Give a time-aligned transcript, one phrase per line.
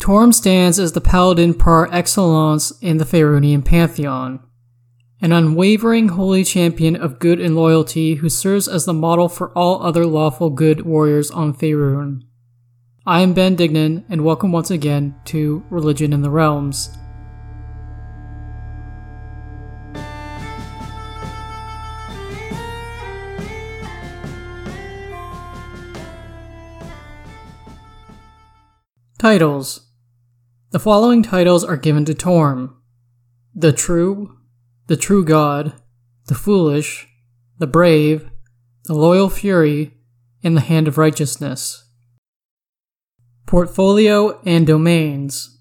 [0.00, 4.40] Torm stands as the paladin par excellence in the Faerunian pantheon,
[5.20, 9.82] an unwavering holy champion of good and loyalty who serves as the model for all
[9.82, 12.22] other lawful good warriors on Faerun.
[13.06, 16.96] I am Ben Dignan, and welcome once again to Religion in the Realms.
[29.18, 29.89] Titles
[30.70, 32.76] the following titles are given to Torm
[33.52, 34.38] the True,
[34.86, 35.72] the True God,
[36.26, 37.08] the Foolish,
[37.58, 38.30] the Brave,
[38.84, 39.94] the Loyal Fury,
[40.44, 41.88] and the Hand of Righteousness.
[43.46, 45.58] Portfolio and Domains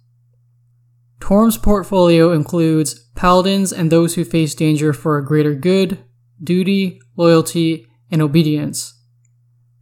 [1.20, 5.98] Torm's portfolio includes paladins and those who face danger for a greater good,
[6.42, 8.94] duty, loyalty, and obedience.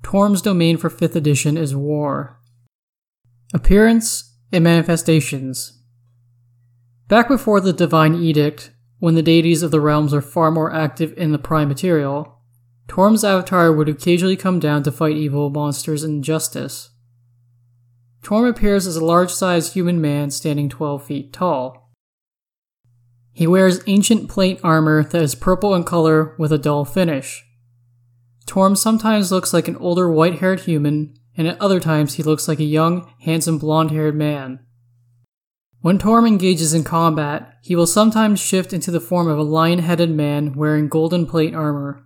[0.03, 2.39] Torm's domain for 5th edition is War.
[3.53, 5.81] Appearance and manifestations.
[7.07, 11.13] Back before the Divine Edict, when the deities of the realms are far more active
[11.17, 12.39] in the prime material,
[12.87, 16.89] Torm's avatar would occasionally come down to fight evil monsters and injustice.
[18.23, 21.93] Torm appears as a large sized human man standing 12 feet tall.
[23.31, 27.45] He wears ancient plate armor that is purple in color with a dull finish.
[28.47, 32.47] Torm sometimes looks like an older white haired human and at other times he looks
[32.47, 34.59] like a young, handsome blonde haired man.
[35.81, 39.79] When Torm engages in combat, he will sometimes shift into the form of a lion
[39.79, 42.03] headed man wearing golden plate armor.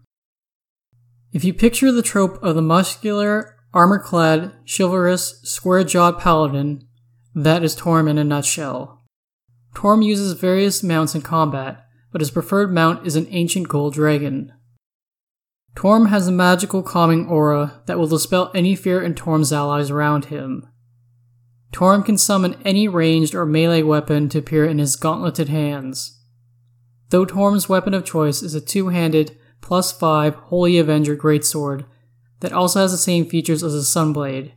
[1.31, 6.85] If you picture the trope of the muscular, armor clad, chivalrous, square jawed paladin,
[7.33, 9.01] that is Torm in a nutshell.
[9.73, 14.51] Torm uses various mounts in combat, but his preferred mount is an ancient gold dragon.
[15.75, 20.25] Torm has a magical calming aura that will dispel any fear in Torm's allies around
[20.25, 20.67] him.
[21.71, 26.19] Torm can summon any ranged or melee weapon to appear in his gauntleted hands.
[27.09, 31.85] Though Torm's weapon of choice is a two handed, plus 5 Holy Avenger greatsword
[32.41, 34.51] that also has the same features as a Sunblade.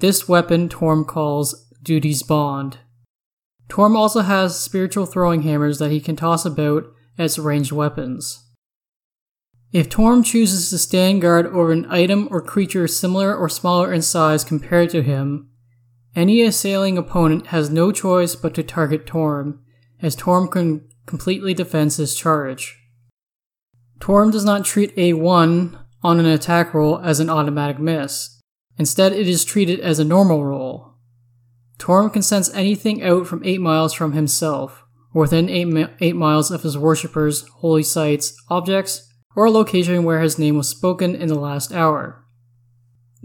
[0.00, 2.78] This weapon Torm calls Duty's Bond.
[3.68, 6.84] Torm also has spiritual throwing hammers that he can toss about
[7.16, 8.43] as ranged weapons.
[9.74, 14.02] If Torm chooses to stand guard over an item or creature similar or smaller in
[14.02, 15.50] size compared to him,
[16.14, 19.64] any assailing opponent has no choice but to target Torm,
[20.00, 22.78] as Torm can completely defend his charge.
[23.98, 28.40] Torm does not treat A1 on an attack roll as an automatic miss.
[28.78, 30.94] Instead, it is treated as a normal roll.
[31.78, 36.14] Torm can sense anything out from 8 miles from himself, or within 8, mi- 8
[36.14, 41.14] miles of his worshippers, holy sites, objects, or a location where his name was spoken
[41.14, 42.24] in the last hour.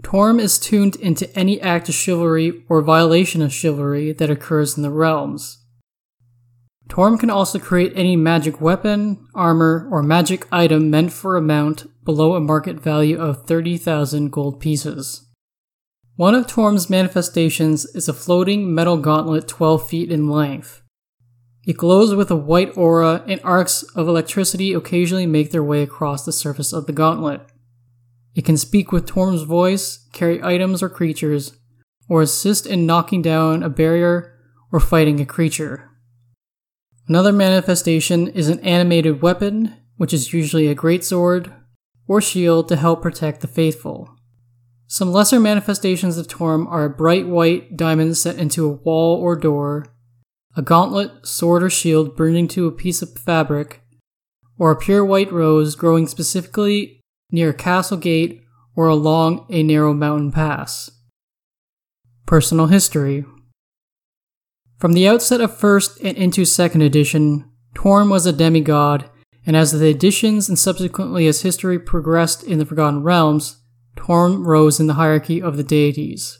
[0.02, 4.82] Torm is tuned into any act of chivalry or violation of chivalry that occurs in
[4.82, 5.58] the realms.
[6.88, 11.86] Torm can also create any magic weapon, armor, or magic item meant for a mount
[12.04, 15.28] below a market value of 30,000 gold pieces.
[16.16, 20.82] One of Torm's manifestations is a floating metal gauntlet 12 feet in length.
[21.66, 26.24] It glows with a white aura, and arcs of electricity occasionally make their way across
[26.24, 27.42] the surface of the gauntlet.
[28.34, 31.58] It can speak with Torm's voice, carry items or creatures,
[32.08, 34.38] or assist in knocking down a barrier
[34.72, 35.90] or fighting a creature.
[37.08, 41.52] Another manifestation is an animated weapon, which is usually a greatsword
[42.06, 44.08] or shield to help protect the faithful.
[44.86, 49.36] Some lesser manifestations of Torm are a bright white diamond set into a wall or
[49.36, 49.86] door,
[50.56, 53.82] a gauntlet, sword, or shield burning to a piece of fabric,
[54.58, 57.00] or a pure white rose growing specifically
[57.30, 58.42] near a castle gate
[58.76, 60.90] or along a narrow mountain pass.
[62.26, 63.24] Personal history
[64.78, 69.08] From the outset of 1st and into 2nd edition, Torm was a demigod,
[69.46, 73.62] and as the editions and subsequently as history progressed in the Forgotten Realms,
[73.96, 76.38] Torm rose in the hierarchy of the deities.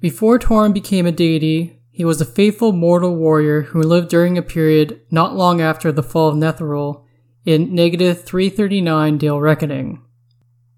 [0.00, 4.42] Before Torm became a deity, he was a faithful mortal warrior who lived during a
[4.42, 7.04] period not long after the fall of Netheril
[7.44, 10.02] in negative 339 Dale Reckoning.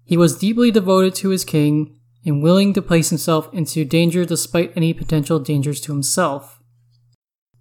[0.03, 4.75] He was deeply devoted to his king and willing to place himself into danger despite
[4.75, 6.61] any potential dangers to himself.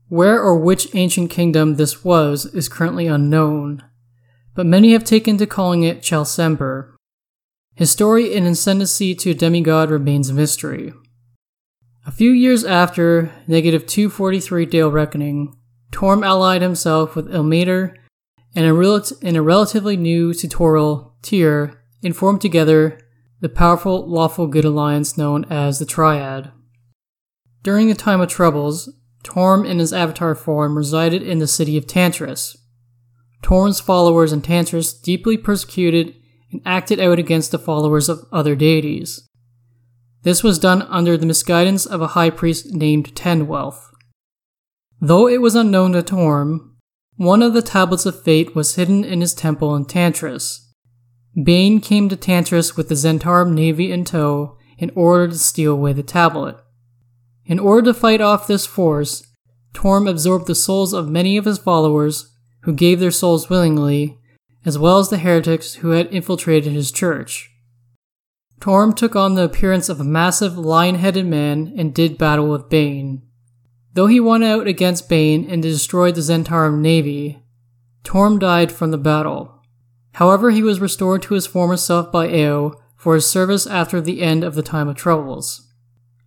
[0.09, 3.85] Where or which ancient kingdom this was is currently unknown,
[4.57, 6.95] but many have taken to calling it Chalcember.
[7.77, 10.93] His story and ascendancy to a demigod remains a mystery.
[12.05, 15.57] A few years after negative 243 Dale Reckoning,
[15.93, 17.95] Torm allied himself with Ilmater
[18.57, 22.99] and a, rel- a relatively new tutorial, Tyr, and formed together
[23.41, 26.51] the powerful lawful good alliance known as the Triad.
[27.63, 28.89] During the time of troubles,
[29.23, 32.57] Torm in his avatar form resided in the city of Tantras.
[33.43, 36.17] Torm's followers in Tantras deeply persecuted
[36.51, 39.29] and acted out against the followers of other deities.
[40.23, 43.91] This was done under the misguidance of a high priest named Tenwelth.
[45.01, 46.77] Though it was unknown to Torm,
[47.17, 50.73] one of the tablets of fate was hidden in his temple in Tantras.
[51.43, 55.93] Bane came to Tantras with the Zhentarim navy in tow in order to steal away
[55.93, 56.57] the tablet.
[57.45, 59.27] In order to fight off this force,
[59.73, 62.33] Torm absorbed the souls of many of his followers
[62.63, 64.19] who gave their souls willingly,
[64.65, 67.52] as well as the heretics who had infiltrated his church.
[68.63, 72.69] Torm took on the appearance of a massive lion headed man and did battle with
[72.69, 73.21] Bane.
[73.95, 77.43] Though he won out against Bane and destroyed the Zhentarim navy,
[78.05, 79.61] Torm died from the battle.
[80.13, 84.23] However, he was restored to his former self by Ao for his service after the
[84.23, 85.69] end of the Time of Troubles.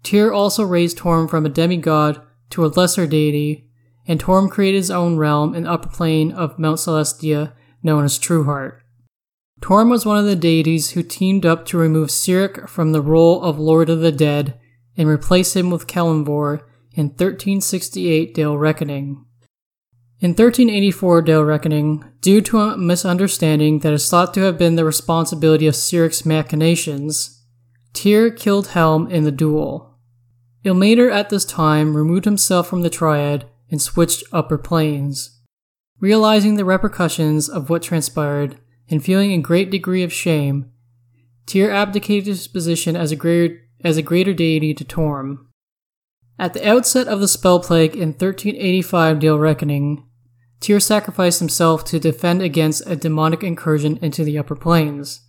[0.04, 3.70] Tyr also raised Torm from a demigod to a lesser deity,
[4.10, 8.20] and Torm created his own realm in the upper plane of Mount Celestia known as
[8.20, 8.82] Trueheart.
[9.62, 13.42] Torm was one of the deities who teamed up to remove Cyric from the role
[13.42, 14.60] of Lord of the Dead
[14.98, 16.62] and replace him with Kelemvor
[16.94, 19.26] in 1368 Dale Reckoning.
[20.20, 24.86] In 1384 Dale Reckoning, due to a misunderstanding that is thought to have been the
[24.86, 27.44] responsibility of Cyric's machinations,
[27.94, 29.98] Tyr killed Helm in the duel.
[30.64, 35.42] Ilmater at this time removed himself from the Triad and switched upper planes.
[36.00, 38.58] Realizing the repercussions of what transpired
[38.90, 40.72] and feeling a great degree of shame,
[41.46, 45.48] Tyr abdicated his position as a greater, as a greater deity to Torm.
[46.38, 50.06] At the outset of the spell plague in 1385 Dale Reckoning,
[50.60, 55.22] Tyr sacrificed himself to defend against a demonic incursion into the upper Planes.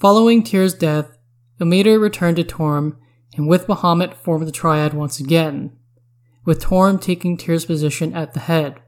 [0.00, 1.16] Following Tyr's death,
[1.60, 2.98] Ilmater returned to Torm
[3.36, 5.76] and with Bahamut formed the Triad once again,
[6.44, 8.80] with Torm taking Tyr's position at the head.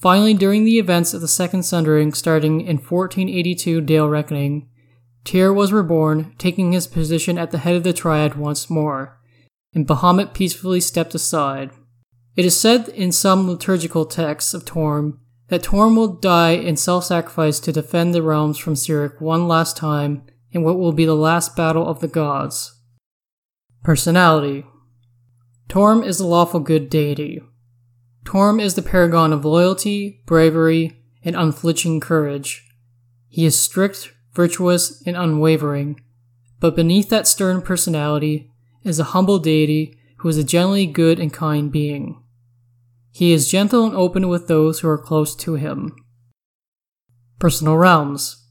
[0.00, 4.68] Finally, during the events of the Second Sundering starting in 1482 Dale Reckoning,
[5.24, 9.18] Tyr was reborn, taking his position at the head of the Triad once more
[9.74, 11.70] and Bahamut peacefully stepped aside.
[12.36, 17.04] It is said in some liturgical texts of Torm that Torm will die in self
[17.04, 20.22] sacrifice to defend the realms from Cyric one last time
[20.52, 22.80] in what will be the last battle of the gods.
[23.82, 24.64] Personality
[25.68, 27.40] Torm is the lawful good deity.
[28.24, 32.68] Torm is the paragon of loyalty, bravery, and unflinching courage.
[33.28, 36.00] He is strict, virtuous, and unwavering,
[36.60, 38.50] but beneath that stern personality
[38.84, 42.22] is a humble deity who is a generally good and kind being.
[43.12, 45.96] He is gentle and open with those who are close to him.
[47.38, 48.44] Personal Realms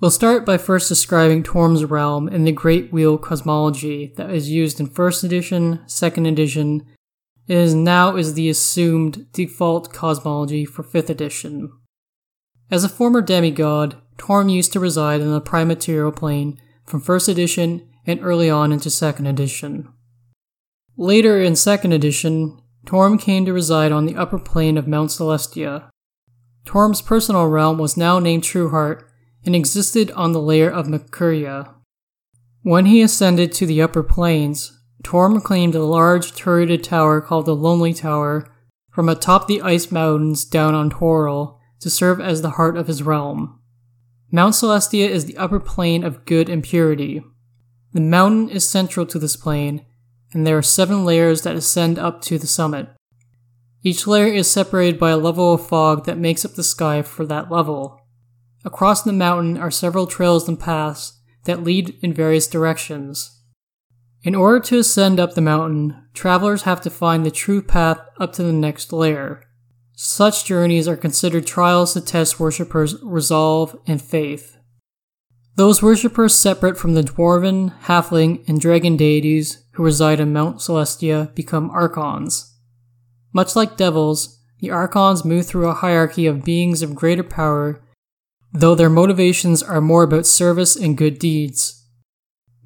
[0.00, 4.80] We'll start by first describing Torm's realm in the Great Wheel cosmology that is used
[4.80, 6.86] in 1st edition, 2nd edition,
[7.46, 11.72] is now is the assumed default cosmology for 5th edition.
[12.70, 17.28] As a former demigod, Torm used to reside in the prime material plane from 1st
[17.28, 19.88] edition and early on into 2nd edition.
[20.96, 25.90] Later in 2nd edition, Torm came to reside on the upper plane of Mount Celestia.
[26.64, 29.04] Torm's personal realm was now named Trueheart
[29.44, 31.74] and existed on the layer of Mercuria.
[32.62, 34.73] When he ascended to the upper planes,
[35.04, 38.50] Torm claimed a large turreted tower called the Lonely Tower
[38.90, 43.02] from atop the ice mountains down on Toril to serve as the heart of his
[43.02, 43.60] realm.
[44.32, 47.22] Mount Celestia is the upper plane of good and purity.
[47.92, 49.84] The mountain is central to this plane,
[50.32, 52.88] and there are seven layers that ascend up to the summit.
[53.82, 57.26] Each layer is separated by a level of fog that makes up the sky for
[57.26, 58.00] that level.
[58.64, 63.33] Across the mountain are several trails and paths that lead in various directions.
[64.24, 68.32] In order to ascend up the mountain, travelers have to find the true path up
[68.32, 69.42] to the next layer.
[69.92, 74.56] Such journeys are considered trials to test worshippers' resolve and faith.
[75.56, 81.32] Those worshippers separate from the dwarven, halfling, and dragon deities who reside in Mount Celestia
[81.34, 82.56] become archons.
[83.34, 87.84] Much like devils, the archons move through a hierarchy of beings of greater power,
[88.54, 91.83] though their motivations are more about service and good deeds.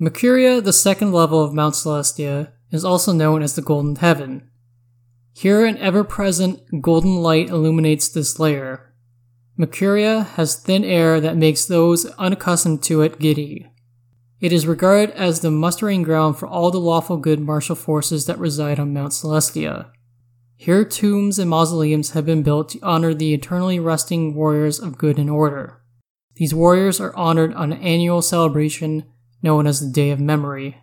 [0.00, 4.48] Mercuria, the second level of Mount Celestia, is also known as the Golden Heaven.
[5.32, 8.94] Here, an ever present golden light illuminates this layer,
[9.58, 13.68] Mercuria has thin air that makes those unaccustomed to it giddy.
[14.40, 18.38] It is regarded as the mustering ground for all the lawful good martial forces that
[18.38, 19.90] reside on Mount Celestia.
[20.54, 25.18] Here, tombs and mausoleums have been built to honor the eternally resting warriors of good
[25.18, 25.82] and order.
[26.36, 29.04] These warriors are honored on an annual celebration
[29.42, 30.78] known as the Day of Memory.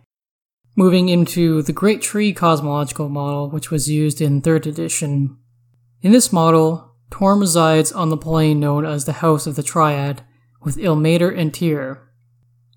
[0.76, 5.38] Moving into the Great Tree cosmological model, which was used in 3rd edition.
[6.02, 10.22] In this model, Torm resides on the plane known as the House of the Triad,
[10.62, 12.02] with Ilmater and Tyr.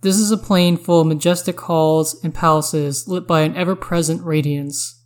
[0.01, 4.23] This is a plane full of majestic halls and palaces lit by an ever present
[4.23, 5.03] radiance.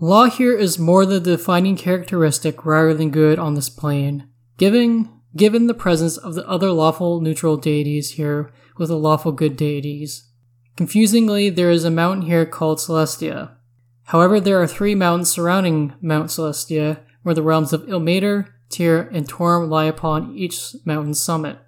[0.00, 5.66] Law here is more the defining characteristic rather than good on this plane, given, given
[5.66, 10.28] the presence of the other lawful neutral deities here with the lawful good deities.
[10.76, 13.56] Confusingly, there is a mountain here called Celestia.
[14.04, 19.28] However, there are three mountains surrounding Mount Celestia, where the realms of Ilmater, Tyr, and
[19.28, 21.58] Torm lie upon each mountain summit.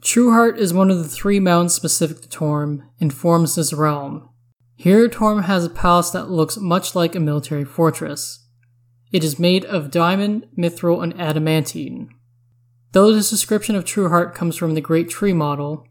[0.00, 4.28] Trueheart is one of the three mountains specific to Torm and forms this realm.
[4.76, 8.46] Here, Torm has a palace that looks much like a military fortress.
[9.12, 12.10] It is made of diamond, mithril, and adamantine.
[12.92, 15.86] Though this description of Trueheart comes from the Great Tree model,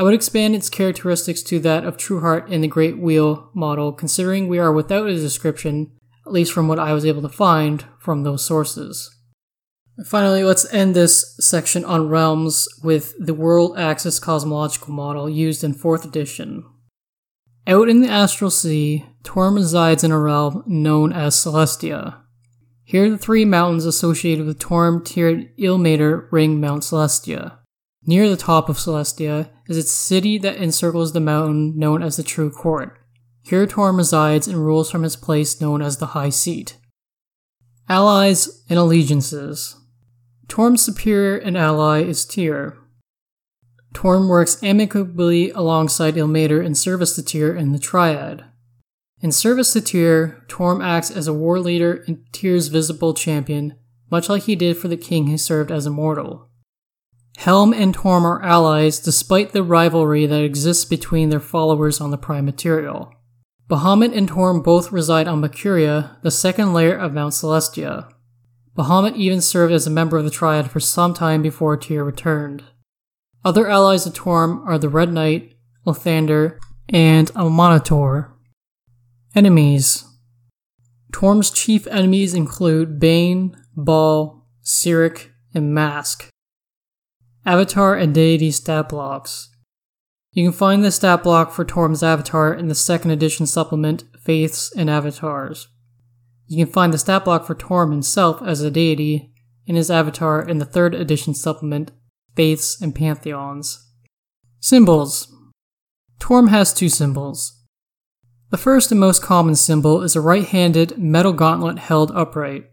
[0.00, 4.48] I would expand its characteristics to that of Trueheart in the Great Wheel model, considering
[4.48, 5.92] we are without a description,
[6.26, 9.14] at least from what I was able to find from those sources.
[10.06, 15.74] Finally, let's end this section on realms with the World Axis cosmological model used in
[15.74, 16.64] 4th edition.
[17.66, 22.22] Out in the astral sea, Torm resides in a realm known as Celestia.
[22.84, 27.59] Here, the three mountains associated with Torm, Tyr, Ilmater ring Mount Celestia.
[28.06, 32.22] Near the top of Celestia is its city that encircles the mountain known as the
[32.22, 32.98] True Court.
[33.42, 36.76] Here Torm resides and rules from his place known as the High Seat.
[37.88, 39.76] Allies and Allegiances
[40.48, 42.76] Torm's superior and ally is Tyr.
[43.92, 48.44] Torm works amicably alongside Ilmater in service to Tyr and the Triad.
[49.20, 53.76] In service to Tyr, Torm acts as a war leader and Tyr's visible champion,
[54.10, 56.49] much like he did for the king he served as a mortal.
[57.40, 62.18] Helm and Torm are allies despite the rivalry that exists between their followers on the
[62.18, 63.14] Prime Material.
[63.66, 68.12] Bahamut and Torm both reside on Mercuria, the second layer of Mount Celestia.
[68.76, 72.62] Bahamut even served as a member of the Triad for some time before Tyr returned.
[73.42, 75.54] Other allies of Torm are the Red Knight,
[75.86, 76.58] Lathander,
[76.90, 78.32] and Amaunator.
[79.34, 80.04] Enemies
[81.10, 86.29] Torm's chief enemies include Bane, Bhaal, Cyric, and Mask.
[87.46, 89.48] Avatar and Deity stat blocks.
[90.32, 94.72] You can find the stat block for Torm's avatar in the second edition supplement, Faiths
[94.76, 95.68] and Avatars.
[96.46, 99.32] You can find the stat block for Torm himself as a deity
[99.66, 101.92] in his avatar in the third edition supplement,
[102.36, 103.88] Faiths and Pantheons.
[104.60, 105.32] Symbols
[106.18, 107.56] Torm has two symbols.
[108.50, 112.66] The first and most common symbol is a right handed metal gauntlet held upright.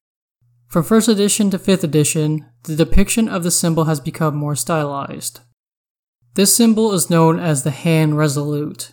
[0.67, 5.39] From 1st edition to 5th edition, the depiction of the symbol has become more stylized.
[6.33, 8.91] This symbol is known as the hand resolute.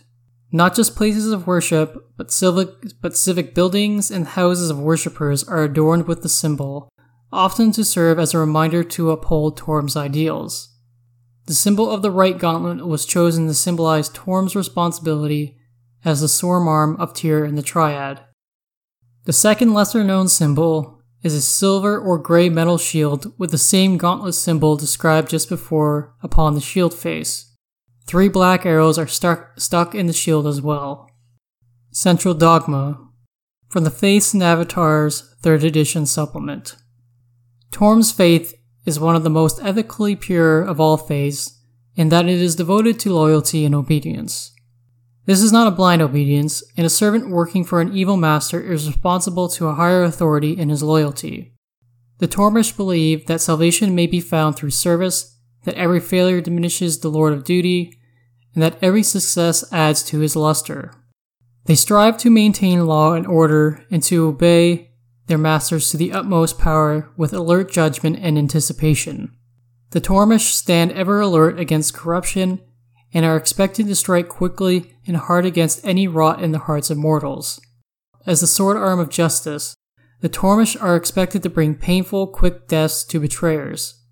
[0.49, 2.69] Not just places of worship, but civic,
[3.01, 6.87] but civic buildings and houses of worshippers are adorned with the symbol,
[7.33, 10.73] often to serve as a reminder to uphold Torm's ideals.
[11.47, 15.57] The symbol of the right gauntlet was chosen to symbolize Torm's responsibility
[16.05, 18.21] as the swarm arm of Tyr in the Triad.
[19.25, 20.94] The second lesser known symbol,
[21.25, 26.13] is a silver or gray metal shield with the same gauntlet symbol described just before
[26.21, 27.51] upon the shield face.
[28.05, 31.09] Three black arrows are stuck, stuck in the shield as well.
[31.91, 32.99] Central Dogma
[33.67, 36.75] from the Faiths and Avatars 3rd edition supplement.
[37.71, 38.53] Torm's faith
[38.85, 41.59] is one of the most ethically pure of all faiths
[41.95, 44.54] in that it is devoted to loyalty and obedience.
[45.25, 48.87] This is not a blind obedience, and a servant working for an evil master is
[48.87, 51.53] responsible to a higher authority in his loyalty.
[52.19, 57.09] The Tormish believe that salvation may be found through service, that every failure diminishes the
[57.09, 57.99] Lord of duty,
[58.53, 60.93] and that every success adds to his luster.
[61.65, 64.91] They strive to maintain law and order and to obey
[65.25, 69.35] their masters to the utmost power with alert judgment and anticipation.
[69.89, 72.61] The Tormish stand ever alert against corruption
[73.15, 76.97] and are expected to strike quickly and hard against any rot in the hearts of
[76.97, 77.61] mortals.
[78.27, 79.73] As the sword arm of justice,
[80.19, 84.03] the Tormish are expected to bring painful, quick deaths to betrayers.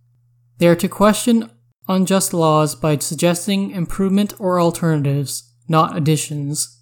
[0.58, 1.52] They are to question
[1.88, 6.82] unjust laws by suggesting improvement or alternatives, not additions.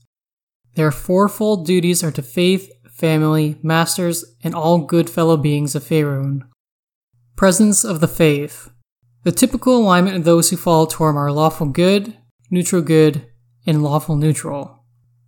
[0.76, 6.44] Their fourfold duties are to faith, family, masters, and all good fellow beings of Faerun.
[7.36, 8.70] Presence of the Faith
[9.24, 12.18] the typical alignment of those who follow Torm are lawful good,
[12.50, 13.28] neutral good,
[13.66, 14.84] and lawful neutral.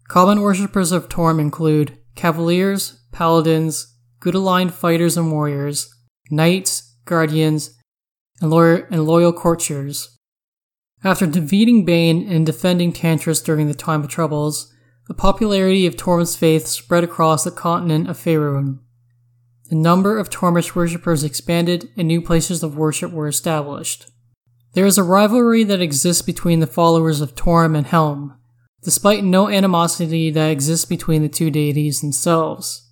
[0.07, 5.93] Common worshippers of Torm include cavaliers, paladins, good aligned fighters and warriors,
[6.31, 7.77] knights, guardians,
[8.41, 10.17] and, loyal, and loyal courtiers.
[11.03, 14.73] After defeating Bane and defending Tantras during the time of troubles,
[15.07, 18.79] the popularity of Torm's faith spread across the continent of Faerun.
[19.73, 24.05] The number of Tormish worshippers expanded and new places of worship were established.
[24.73, 28.37] There is a rivalry that exists between the followers of Torm and Helm,
[28.83, 32.87] despite no animosity that exists between the two deities themselves.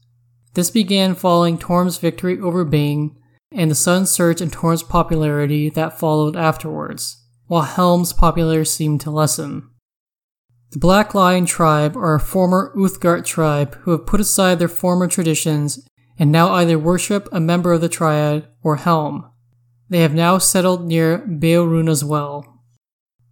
[0.56, 3.16] This began following Torm's victory over Bane
[3.52, 9.12] and the sudden surge in Torm's popularity that followed afterwards, while Helm's popularity seemed to
[9.12, 9.70] lessen.
[10.72, 15.08] The Black Lion tribe are a former Uthgardt tribe who have put aside their former
[15.08, 15.86] traditions
[16.22, 19.28] and now either worship a member of the triad or Helm.
[19.90, 22.62] They have now settled near Beorun as well.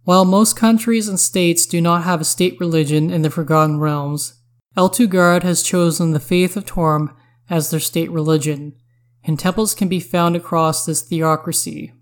[0.02, 4.42] While most countries and states do not have a state religion in the Forgotten Realms,
[4.76, 7.16] Elturgard has chosen the faith of Torm
[7.48, 8.74] as their state religion,
[9.22, 11.92] and temples can be found across this theocracy.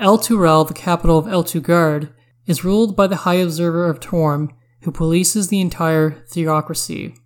[0.00, 2.12] Elturel, the capital of Elturgard,
[2.46, 4.52] is ruled by the High Observer of Torm
[4.82, 7.16] who polices the entire theocracy.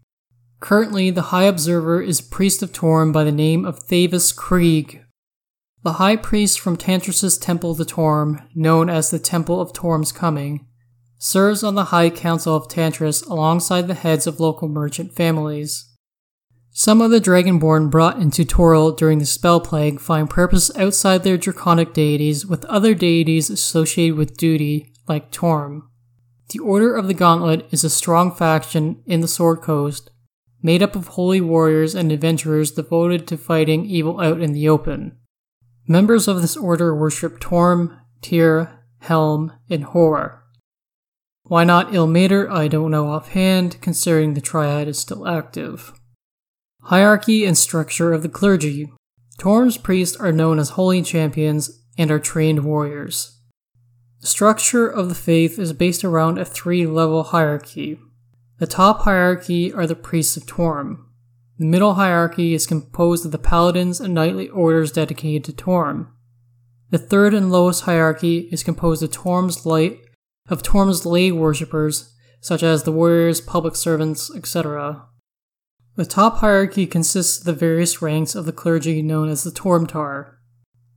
[0.61, 5.03] Currently, the High Observer is priest of Torm by the name of Thavius Kreeg.
[5.83, 10.67] The High Priest from Tantras' Temple the Torm, known as the Temple of Torm's Coming,
[11.19, 15.93] serves on the High Council of Tantras alongside the heads of local merchant families.
[16.71, 21.39] Some of the Dragonborn brought into Toril during the Spell Plague find purpose outside their
[21.39, 25.89] draconic deities with other deities associated with duty, like Torm.
[26.51, 30.11] The Order of the Gauntlet is a strong faction in the Sword Coast,
[30.67, 35.17] made up of holy warriors and adventurers devoted to fighting evil out in the open.
[35.87, 40.43] Members of this order worship Torm, Tyr, Helm, and Hoar.
[41.45, 45.93] Why not Ilmater, I don't know offhand, considering the triad is still active.
[46.83, 48.93] Hierarchy and structure of the clergy.
[49.39, 53.41] Torm's priests are known as holy champions and are trained warriors.
[54.21, 58.01] The structure of the faith is based around a three level hierarchy.
[58.59, 61.07] The top hierarchy are the priests of Torm.
[61.59, 66.13] The middle hierarchy is composed of the paladins and knightly orders dedicated to Torm.
[66.91, 70.01] The third and lowest hierarchy is composed of Torm's light
[70.49, 75.07] of Torm's lay worshippers, such as the warriors, public servants, etc.
[75.97, 80.35] The top hierarchy consists of the various ranks of the clergy known as the Tormtar.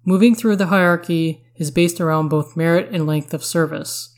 [0.05, 4.13] Moving through the hierarchy is based around both merit and length of service.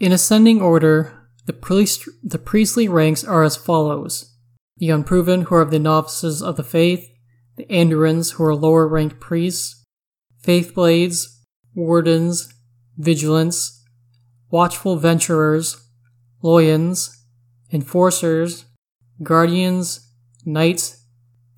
[0.00, 1.17] In ascending order,
[1.48, 4.34] the, priest, the priestly ranks are as follows
[4.76, 7.08] the unproven, who are the novices of the faith,
[7.56, 9.82] the Andurans, who are lower ranked priests,
[10.40, 11.42] faith blades,
[11.74, 12.52] wardens,
[12.98, 13.82] vigilants,
[14.50, 15.82] watchful venturers,
[16.42, 17.24] loyans,
[17.72, 18.66] enforcers,
[19.22, 20.06] guardians,
[20.44, 21.02] knights,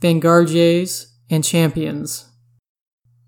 [0.01, 2.27] vanguardiers, and champions.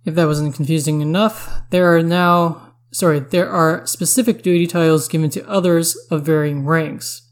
[0.05, 2.62] If that wasn't confusing enough, there are now,
[2.93, 7.31] sorry, there are specific duty titles given to others of varying ranks,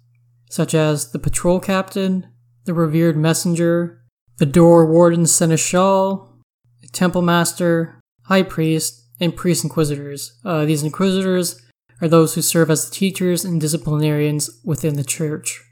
[0.51, 2.27] such as the patrol captain,
[2.65, 4.03] the revered messenger,
[4.39, 6.39] the door warden seneschal,
[6.81, 10.39] the temple master, high priest, and priest inquisitors.
[10.45, 11.61] Uh, these inquisitors
[12.01, 15.63] are those who serve as the teachers and disciplinarians within the church.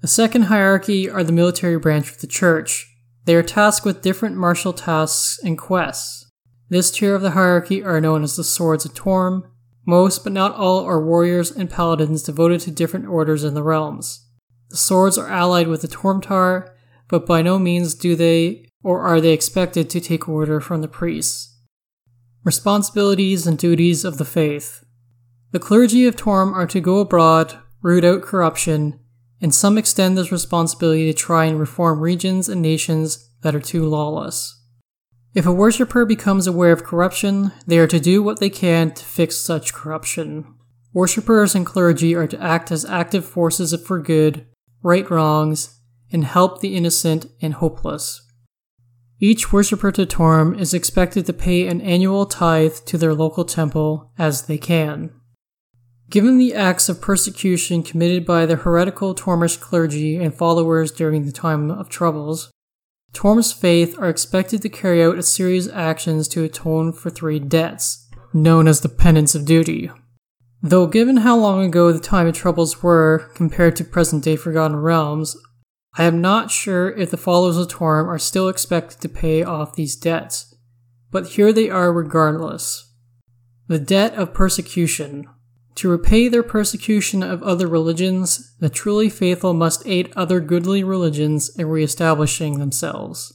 [0.00, 2.86] The second hierarchy are the military branch of the church,
[3.26, 6.25] they are tasked with different martial tasks and quests.
[6.68, 9.50] This tier of the hierarchy are known as the Swords of Torm.
[9.86, 14.26] Most, but not all, are warriors and paladins devoted to different orders in the realms.
[14.70, 16.70] The swords are allied with the Tormtar,
[17.08, 20.88] but by no means do they or are they expected to take order from the
[20.88, 21.56] priests.
[22.44, 24.84] Responsibilities and duties of the faith.
[25.52, 29.00] The clergy of Torm are to go abroad, root out corruption,
[29.40, 33.86] and some extend this responsibility to try and reform regions and nations that are too
[33.86, 34.55] lawless.
[35.36, 39.04] If a worshipper becomes aware of corruption, they are to do what they can to
[39.04, 40.46] fix such corruption.
[40.94, 44.46] Worshippers and clergy are to act as active forces for good,
[44.82, 45.78] right wrongs,
[46.10, 48.22] and help the innocent and hopeless.
[49.20, 54.12] Each worshipper to Torm is expected to pay an annual tithe to their local temple
[54.16, 55.10] as they can.
[56.08, 61.32] Given the acts of persecution committed by the heretical Tormish clergy and followers during the
[61.32, 62.50] time of troubles,
[63.16, 67.38] Torm's faith are expected to carry out a series of actions to atone for three
[67.38, 69.90] debts, known as the penance of duty.
[70.62, 74.76] Though given how long ago the time of troubles were compared to present day Forgotten
[74.76, 75.34] Realms,
[75.96, 79.76] I am not sure if the followers of Torm are still expected to pay off
[79.76, 80.54] these debts,
[81.10, 82.92] but here they are regardless.
[83.66, 85.26] The debt of persecution,
[85.76, 91.54] to repay their persecution of other religions, the truly faithful must aid other goodly religions
[91.56, 93.32] in re-establishing themselves.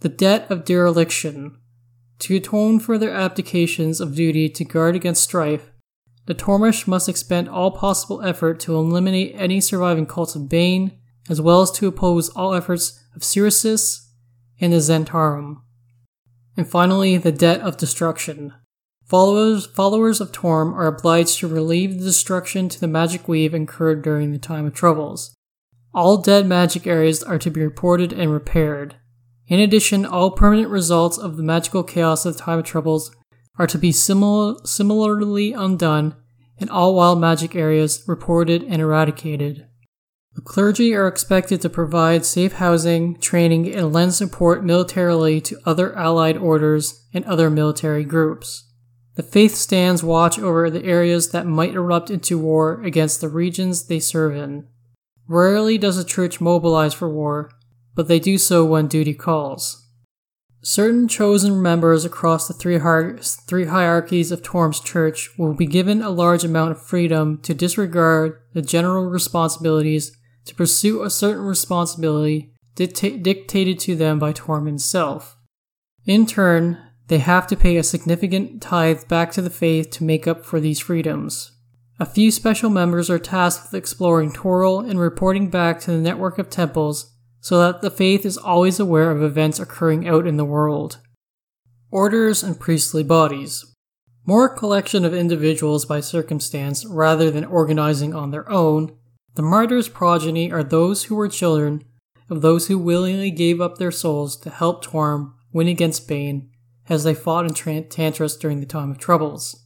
[0.00, 1.58] The debt of dereliction.
[2.20, 5.70] To atone for their abdications of duty to guard against strife,
[6.26, 10.96] the Tormish must expend all possible effort to eliminate any surviving cults of Bane,
[11.28, 13.98] as well as to oppose all efforts of Cyric
[14.60, 15.56] and the Zhentarim.
[16.56, 18.52] And finally, the debt of destruction.
[19.06, 24.02] Followers, followers of Torm are obliged to relieve the destruction to the magic weave incurred
[24.02, 25.34] during the time of troubles.
[25.94, 28.96] All dead magic areas are to be reported and repaired.
[29.48, 33.14] In addition, all permanent results of the magical chaos of the time of troubles
[33.58, 36.16] are to be similar, similarly undone
[36.58, 39.66] and all wild magic areas reported and eradicated.
[40.34, 45.94] The clergy are expected to provide safe housing, training, and lend support militarily to other
[45.94, 48.71] allied orders and other military groups.
[49.14, 53.86] The faith stands watch over the areas that might erupt into war against the regions
[53.86, 54.68] they serve in.
[55.28, 57.50] Rarely does a church mobilize for war,
[57.94, 59.78] but they do so when duty calls.
[60.64, 66.00] Certain chosen members across the three, hier- three hierarchies of Torm's church will be given
[66.00, 72.54] a large amount of freedom to disregard the general responsibilities to pursue a certain responsibility
[72.76, 75.36] dicta- dictated to them by Torm himself.
[76.06, 76.78] In turn,
[77.12, 80.58] they have to pay a significant tithe back to the faith to make up for
[80.58, 81.52] these freedoms.
[82.00, 86.38] A few special members are tasked with exploring Toril and reporting back to the network
[86.38, 90.44] of temples so that the faith is always aware of events occurring out in the
[90.46, 91.00] world.
[91.90, 93.62] Orders and priestly bodies.
[94.24, 98.96] More a collection of individuals by circumstance rather than organizing on their own,
[99.34, 101.84] the martyrs' progeny are those who were children
[102.30, 106.48] of those who willingly gave up their souls to help Torm win against Bane
[106.92, 109.58] as they fought in Tantras during the time of troubles.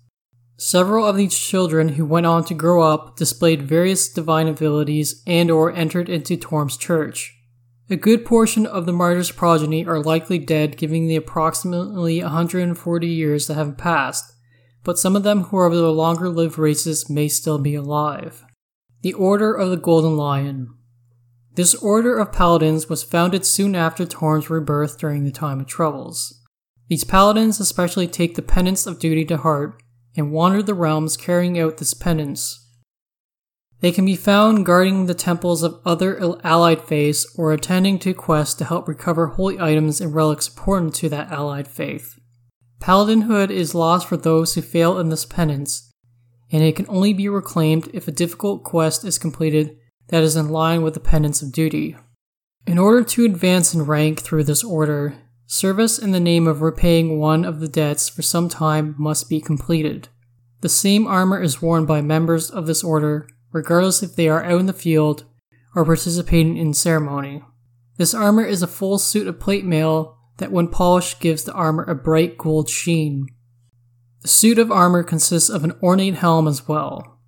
[0.56, 5.50] Several of these children who went on to grow up displayed various divine abilities and
[5.50, 7.34] or entered into Torm's church.
[7.90, 13.48] A good portion of the martyr's progeny are likely dead given the approximately 140 years
[13.48, 14.32] that have passed,
[14.82, 18.44] but some of them who are of the longer lived races may still be alive.
[19.02, 20.74] The Order of the Golden Lion
[21.54, 26.45] This order of paladins was founded soon after Torm's rebirth during the time of troubles.
[26.88, 29.82] These paladins especially take the penance of duty to heart
[30.16, 32.62] and wander the realms carrying out this penance.
[33.80, 38.54] They can be found guarding the temples of other allied faiths or attending to quests
[38.54, 42.18] to help recover holy items and relics important to that allied faith.
[42.80, 45.92] Paladinhood is lost for those who fail in this penance,
[46.50, 49.76] and it can only be reclaimed if a difficult quest is completed
[50.08, 51.96] that is in line with the penance of duty.
[52.66, 55.16] In order to advance in rank through this order,
[55.46, 59.40] service in the name of repaying one of the debts for some time must be
[59.40, 60.08] completed.
[60.60, 64.60] The same armor is worn by members of this order regardless if they are out
[64.60, 65.24] in the field
[65.74, 67.42] or participating in ceremony.
[67.96, 71.84] This armor is a full suit of plate mail that, when polished, gives the armor
[71.84, 73.26] a bright gold sheen.
[74.22, 77.18] The suit of armor consists of an ornate helm as well.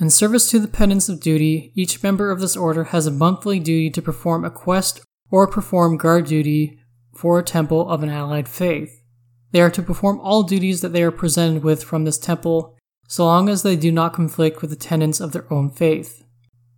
[0.00, 3.60] In service to the penance of duty, each member of this order has a monthly
[3.60, 5.00] duty to perform a quest
[5.30, 6.77] or perform guard duty
[7.18, 9.02] for a temple of an allied faith.
[9.50, 12.76] They are to perform all duties that they are presented with from this temple
[13.08, 16.22] so long as they do not conflict with the tenets of their own faith.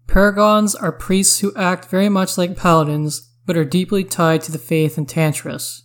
[0.06, 4.58] Paragons are priests who act very much like paladins, but are deeply tied to the
[4.58, 5.82] faith in Tantras.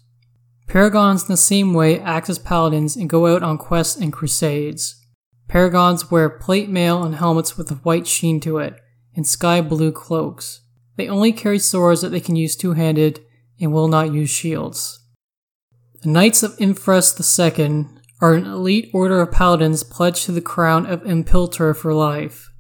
[0.68, 5.06] Paragons, in the same way, act as paladins and go out on quests and crusades.
[5.50, 8.80] Paragons wear plate mail and helmets with a white sheen to it,
[9.16, 10.62] and sky blue cloaks.
[10.96, 13.20] They only carry swords that they can use two handed
[13.60, 15.00] and will not use shields.
[16.02, 17.88] The Knights of Imphras II
[18.22, 22.52] are an elite order of paladins pledged to the crown of Impiltur for life.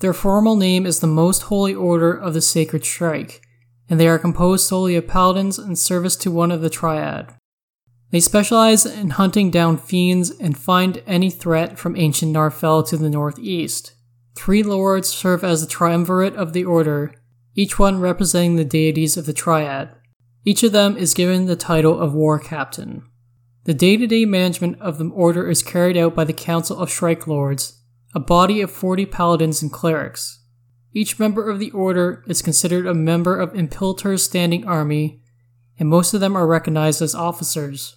[0.00, 3.40] Their formal name is the Most Holy Order of the Sacred Shrike,
[3.88, 7.34] and they are composed solely of paladins in service to one of the Triad.
[8.10, 13.08] They specialize in hunting down fiends and find any threat from ancient Narfell to the
[13.08, 13.92] northeast.
[14.34, 17.14] Three lords serve as the triumvirate of the order,
[17.54, 19.94] each one representing the deities of the Triad.
[20.44, 23.04] Each of them is given the title of War Captain.
[23.64, 26.90] The day to day management of the order is carried out by the Council of
[26.90, 27.80] Shrike Lords,
[28.12, 30.40] a body of 40 paladins and clerics.
[30.92, 35.22] Each member of the order is considered a member of Impiltur's standing army,
[35.78, 37.96] and most of them are recognized as officers.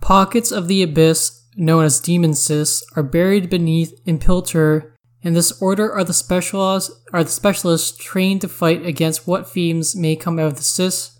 [0.00, 5.92] Pockets of the abyss, known as demon cysts, are buried beneath Impiltur, and this order
[5.92, 10.46] are the specialists are the specialists trained to fight against what fiends may come out
[10.46, 11.18] of the cysts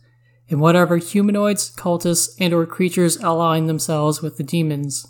[0.53, 5.07] and whatever humanoids, cultists, and or creatures align themselves with the demons.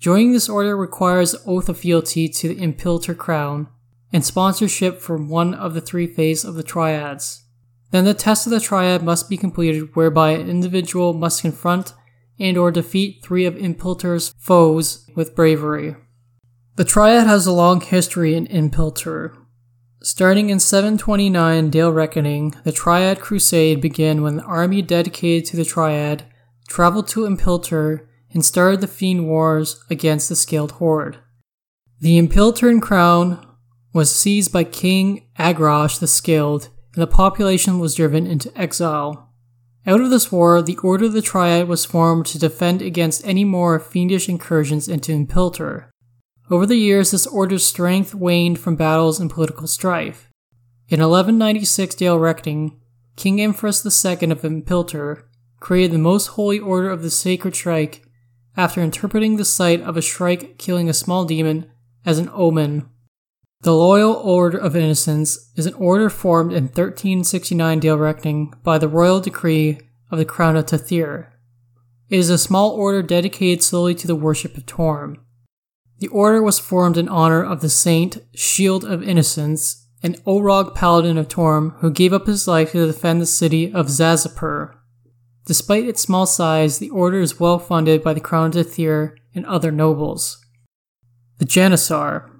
[0.00, 3.68] Joining this order requires oath of fealty to the Impiltur Crown
[4.12, 7.44] and sponsorship from one of the three phases of the Triads.
[7.92, 11.94] Then the test of the Triad must be completed whereby an individual must confront
[12.38, 15.94] and or defeat three of Impiltur's foes with bravery.
[16.76, 19.36] The Triad has a long history in Impiltur.
[20.02, 25.64] Starting in 729 Dale Reckoning, the Triad Crusade began when the army dedicated to the
[25.64, 26.24] Triad
[26.68, 31.18] traveled to Impiltur and started the Fiend Wars against the Scaled Horde.
[32.00, 33.46] The Impilturan crown
[33.92, 39.30] was seized by King Agrash the Scaled, and the population was driven into exile.
[39.86, 43.44] Out of this war, the Order of the Triad was formed to defend against any
[43.44, 45.90] more fiendish incursions into Impiltur.
[46.50, 50.28] Over the years, this order's strength waned from battles and political strife.
[50.88, 52.80] In 1196 Dale Reckoning,
[53.14, 55.22] King Imphras II of Impiltur
[55.60, 58.02] created the most holy order of the Sacred Shrike
[58.56, 61.70] after interpreting the sight of a shrike killing a small demon
[62.04, 62.88] as an omen.
[63.60, 68.88] The Loyal Order of Innocence is an order formed in 1369 Dale Reckoning by the
[68.88, 69.78] royal decree
[70.10, 71.28] of the Crown of Tethyr.
[72.08, 75.18] It is a small order dedicated solely to the worship of Torm.
[76.00, 81.18] The order was formed in honor of the saint Shield of Innocence, an Orog paladin
[81.18, 84.74] of Torm who gave up his life to defend the city of Zazesspur.
[85.44, 89.44] Despite its small size, the order is well funded by the Crown of Tethyr and
[89.44, 90.42] other nobles.
[91.38, 92.30] The Janissar.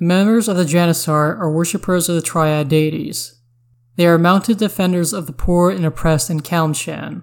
[0.00, 3.40] The members of the Janissar are worshippers of the Triad deities.
[3.94, 7.22] They are mounted defenders of the poor and oppressed in Calimshan.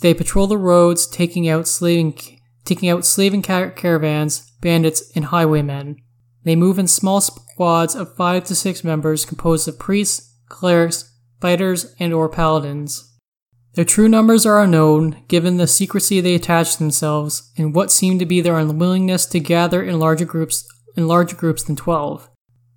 [0.00, 2.16] They patrol the roads, taking out slaving,
[2.64, 5.96] taking out slaving caravans bandits, and highwaymen.
[6.42, 11.94] They move in small squads of 5 to 6 members composed of priests, clerics, fighters,
[12.00, 13.12] and or paladins.
[13.74, 18.26] Their true numbers are unknown, given the secrecy they attach themselves and what seem to
[18.26, 22.30] be their unwillingness to gather in larger groups in larger groups than 12.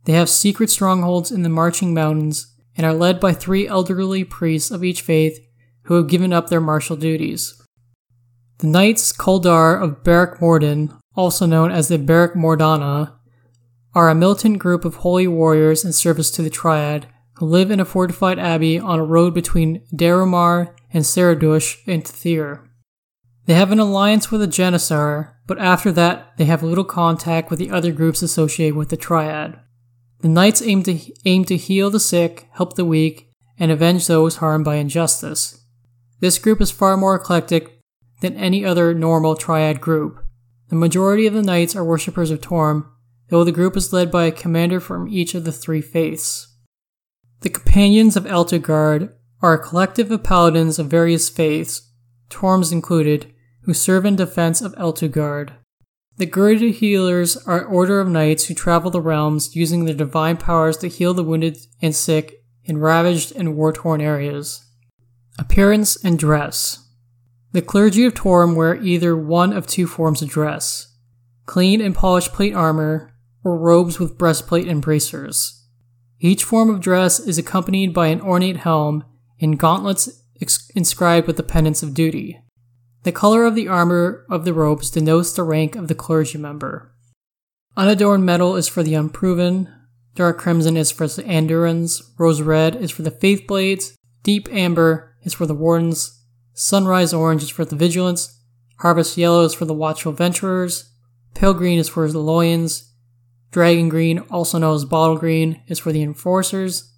[0.05, 4.71] They have secret strongholds in the marching mountains and are led by three elderly priests
[4.71, 5.39] of each faith
[5.83, 7.61] who have given up their martial duties.
[8.57, 13.13] The Knights Kuldar of Barak Morden also known as the Barak Mordana,
[13.93, 17.79] are a militant group of holy warriors in service to the Triad who live in
[17.79, 22.67] a fortified abbey on a road between Darromar and Saradush in Tethyr.
[23.45, 27.59] They have an alliance with the Janissar, but after that, they have little contact with
[27.59, 29.59] the other groups associated with the Triad.
[30.21, 34.37] The Knights aim to, aim to heal the sick, help the weak, and avenge those
[34.37, 35.63] harmed by injustice.
[36.19, 37.79] This group is far more eclectic
[38.21, 40.26] than any other normal Triad group.
[40.69, 42.91] The majority of the knights are worshippers of Torm,
[43.29, 46.55] though the group is led by a commander from each of the three faiths.
[47.41, 51.91] The Companions of Elturgard are a collective of paladins of various faiths,
[52.29, 55.53] Torms included, who serve in defense of Elturgard.
[56.17, 60.37] The Girded Healers are an order of knights who travel the realms using their divine
[60.37, 64.65] powers to heal the wounded and sick in ravaged and war torn areas.
[65.37, 66.86] Appearance and dress.
[67.57, 70.93] The clergy of Torum wear either one of two forms of dress
[71.47, 75.65] clean and polished plate armor, or robes with breastplate and bracers.
[76.19, 79.05] Each form of dress is accompanied by an ornate helm
[79.41, 80.21] and gauntlets
[80.75, 82.39] inscribed with the pendants of duty.
[83.01, 86.93] The color of the armor of the robes denotes the rank of the clergy member.
[87.75, 89.67] Unadorned metal is for the unproven,
[90.13, 95.15] dark crimson is for the Andurans, rose red is for the faith blades, deep amber
[95.23, 96.16] is for the wardens,
[96.59, 98.41] Sunrise orange is for the vigilance.
[98.79, 100.91] Harvest yellow is for the watchful venturers.
[101.35, 102.95] Pale green is for the loyans.
[103.51, 106.91] Dragon green, also known as bottle green, is for the enforcers.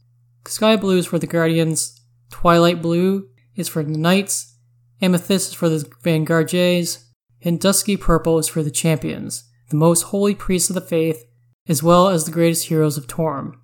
[0.48, 2.00] Sky blue is for the guardians.
[2.32, 4.56] Twilight blue is for the knights.
[5.02, 7.12] Amethyst is for the vanguard jays.
[7.42, 11.26] And dusky purple is for the champions, the most holy priests of the faith,
[11.68, 13.62] as well as the greatest heroes of Torm.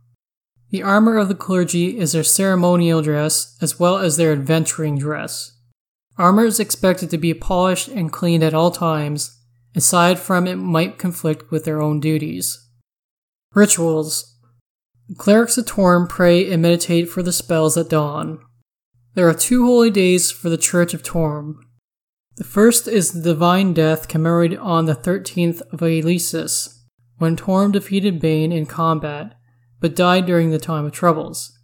[0.71, 5.54] The armor of the clergy is their ceremonial dress as well as their adventuring dress.
[6.17, 9.37] Armor is expected to be polished and cleaned at all times,
[9.75, 12.69] aside from it might conflict with their own duties.
[13.53, 14.35] Rituals
[15.17, 18.39] Clerics of Torm pray and meditate for the spells at dawn.
[19.13, 21.59] There are two holy days for the Church of Torm.
[22.37, 26.83] The first is the Divine Death commemorated on the 13th of Eleasis,
[27.17, 29.35] when Torm defeated Bane in combat,
[29.79, 31.57] but died during the time of troubles.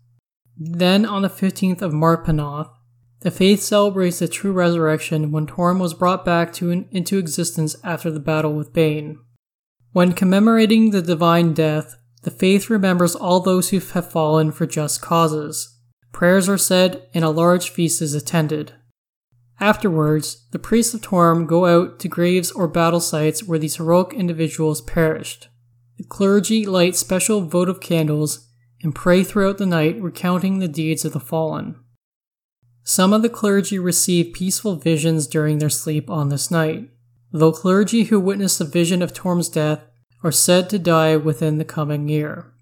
[0.56, 2.70] Then on the 15th of Marpenoth,
[3.22, 8.10] the faith celebrates the true resurrection when Torm was brought back to into existence after
[8.10, 9.20] the battle with Bane.
[9.94, 15.02] When commemorating the divine death, the faith remembers all those who have fallen for just
[15.02, 15.78] causes.
[16.12, 18.74] Prayers are said and a large feast is attended.
[19.60, 24.14] Afterwards, the priests of Torm go out to graves or battle sites where these heroic
[24.14, 25.48] individuals perished.
[25.98, 28.50] The clergy light special votive candles
[28.82, 31.76] and pray throughout the night recounting the deeds of the fallen.
[32.84, 36.90] Some of the clergy receive peaceful visions during their sleep on this night.
[37.32, 39.84] Though clergy who witness the vision of Torm's death
[40.24, 42.54] are said to die within the coming year.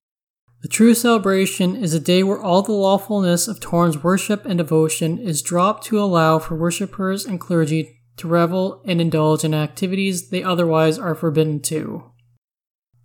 [0.61, 5.17] The true celebration is a day where all the lawfulness of Torm's worship and devotion
[5.17, 10.43] is dropped to allow for worshippers and clergy to revel and indulge in activities they
[10.43, 12.11] otherwise are forbidden to.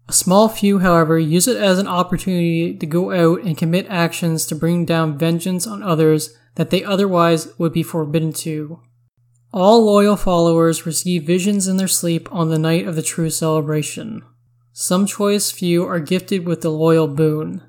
[0.09, 4.47] A small few, however, use it as an opportunity to go out and commit actions
[4.47, 8.81] to bring down vengeance on others that they otherwise would be forbidden to.
[9.53, 14.23] All loyal followers receive visions in their sleep on the night of the true celebration.
[14.73, 17.63] Some choice few are gifted with the loyal boon.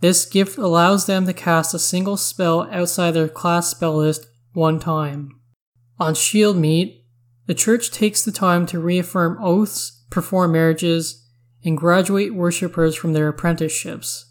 [0.00, 4.78] This gift allows them to cast a single spell outside their class spell list one
[4.78, 5.40] time.
[5.98, 7.04] On Shield Meet,
[7.46, 11.26] the church takes the time to reaffirm oaths, perform marriages,
[11.64, 14.29] and graduate worshippers from their apprenticeships.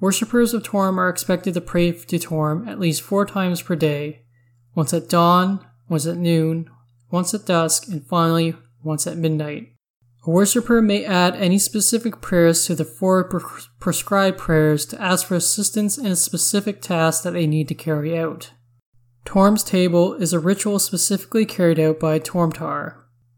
[0.00, 4.22] Worshippers of Torm are expected to pray to Torm at least four times per day,
[4.74, 6.68] once at dawn, once at noon,
[7.10, 9.68] once at dusk, and finally once at midnight.
[10.26, 13.40] A worshipper may add any specific prayers to the four pre-
[13.78, 18.18] prescribed prayers to ask for assistance in a specific task that they need to carry
[18.18, 18.50] out.
[19.24, 22.96] Torm's table is a ritual specifically carried out by Tormtar.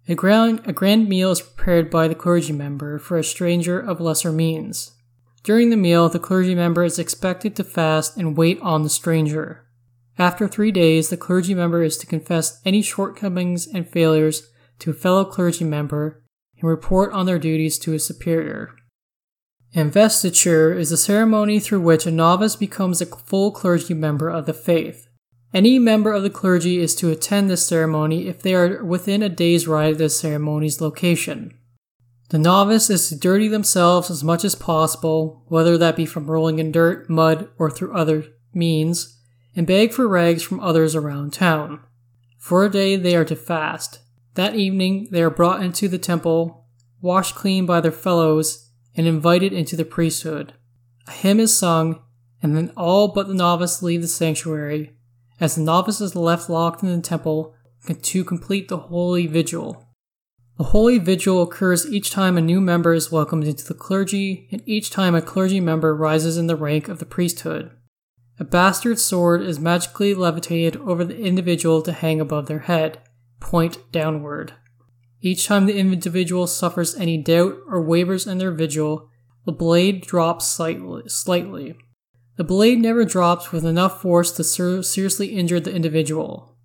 [0.08, 4.00] A grand, a grand meal is prepared by the clergy member for a stranger of
[4.00, 4.92] lesser means.
[5.48, 9.64] During the meal, the clergy member is expected to fast and wait on the stranger.
[10.18, 14.46] After three days, the clergy member is to confess any shortcomings and failures
[14.80, 16.22] to a fellow clergy member
[16.60, 18.74] and report on their duties to a superior.
[19.72, 24.52] Investiture is a ceremony through which a novice becomes a full clergy member of the
[24.52, 25.08] faith.
[25.54, 29.30] Any member of the clergy is to attend this ceremony if they are within a
[29.30, 31.57] day's ride of the ceremony's location.
[32.30, 36.58] The novice is to dirty themselves as much as possible, whether that be from rolling
[36.58, 39.18] in dirt, mud, or through other means,
[39.56, 41.80] and beg for rags from others around town.
[42.38, 44.00] For a day they are to fast.
[44.34, 46.66] That evening they are brought into the temple,
[47.00, 50.52] washed clean by their fellows, and invited into the priesthood.
[51.06, 52.02] A hymn is sung,
[52.42, 54.94] and then all but the novice leave the sanctuary,
[55.40, 57.54] as the novice is left locked in the temple
[58.02, 59.87] to complete the holy vigil.
[60.58, 64.60] The holy vigil occurs each time a new member is welcomed into the clergy, and
[64.66, 67.70] each time a clergy member rises in the rank of the priesthood.
[68.40, 72.98] A bastard sword is magically levitated over the individual to hang above their head,
[73.38, 74.54] point downward.
[75.20, 79.08] Each time the individual suffers any doubt or wavers in their vigil,
[79.46, 81.76] the blade drops slightly.
[82.36, 86.57] The blade never drops with enough force to ser- seriously injure the individual.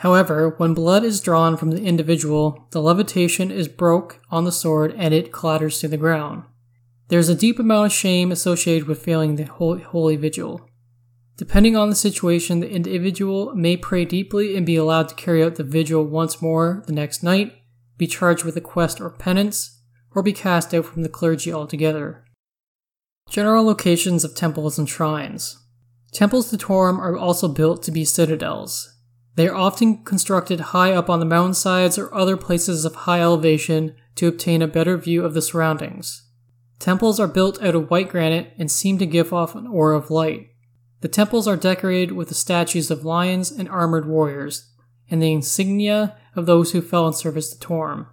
[0.00, 4.94] However, when blood is drawn from the individual, the levitation is broke on the sword
[4.96, 6.44] and it clatters to the ground.
[7.08, 10.68] There is a deep amount of shame associated with failing the holy, vigil.
[11.36, 15.54] Depending on the situation, the individual may pray deeply and be allowed to carry out
[15.54, 17.54] the vigil once more the next night,
[17.96, 19.80] be charged with a quest or penance,
[20.14, 22.24] or be cast out from the clergy altogether.
[23.28, 25.58] General locations of temples and shrines.
[26.12, 28.95] Temples to Torm are also built to be citadels.
[29.36, 33.94] They are often constructed high up on the mountainsides or other places of high elevation
[34.16, 36.26] to obtain a better view of the surroundings.
[36.78, 40.10] Temples are built out of white granite and seem to give off an aura of
[40.10, 40.48] light.
[41.02, 44.70] The temples are decorated with the statues of lions and armored warriors,
[45.10, 48.08] and the insignia of those who fell in service to Torm.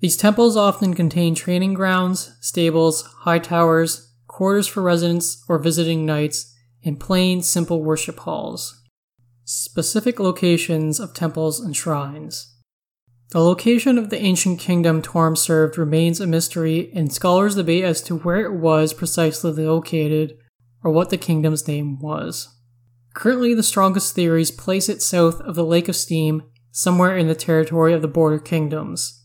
[0.00, 6.56] These temples often contain training grounds, stables, high towers, quarters for residents or visiting knights,
[6.82, 8.79] and plain, simple worship halls.
[9.52, 12.54] Specific locations of temples and shrines.
[13.30, 18.00] The location of the ancient kingdom Torm served remains a mystery, and scholars debate as
[18.02, 20.38] to where it was precisely located
[20.84, 22.60] or what the kingdom's name was.
[23.14, 27.34] Currently, the strongest theories place it south of the Lake of Steam, somewhere in the
[27.34, 29.20] territory of the border kingdoms.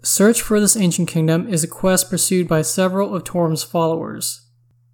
[0.00, 4.40] The search for this ancient kingdom is a quest pursued by several of Torm's followers.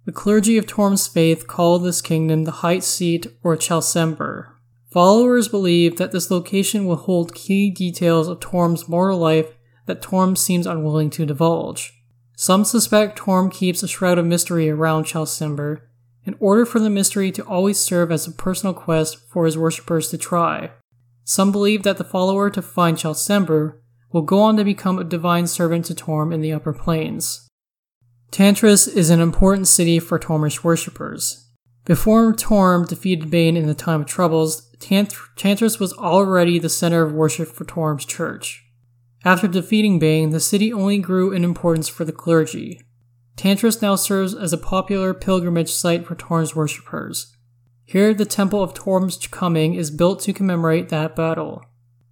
[0.03, 4.52] The clergy of Torm's faith call this kingdom the High Seat or Chalsember.
[4.93, 9.47] Followers believe that this location will hold key details of Torm's mortal life
[9.87, 11.91] that Torm seems unwilling to divulge.
[12.37, 15.81] Some suspect Torm keeps a shroud of mystery around Chalsember
[16.25, 20.09] in order for the mystery to always serve as a personal quest for his worshippers
[20.09, 20.69] to try.
[21.23, 23.79] Some believe that the follower to find Chalsember
[24.11, 27.49] will go on to become a divine servant to Torm in the upper planes.
[28.29, 31.42] Tantras is an important city for Tormish worshippers.
[31.85, 37.03] Before Torm defeated Bane in the time of troubles, Tant- Tantras was already the center
[37.03, 38.63] of worship for Torm's church.
[39.25, 42.81] After defeating Bane, the city only grew in importance for the clergy.
[43.35, 47.35] Tantras now serves as a popular pilgrimage site for Torm's worshippers.
[47.83, 51.65] Here, the Temple of Torm's Coming is built to commemorate that battle.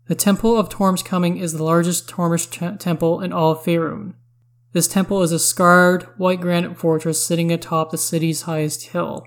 [0.07, 4.15] The Temple of Torm's Coming is the largest Tormish t- temple in all of Faerun.
[4.73, 9.25] This temple is a scarred, white granite fortress sitting atop the city's highest hill.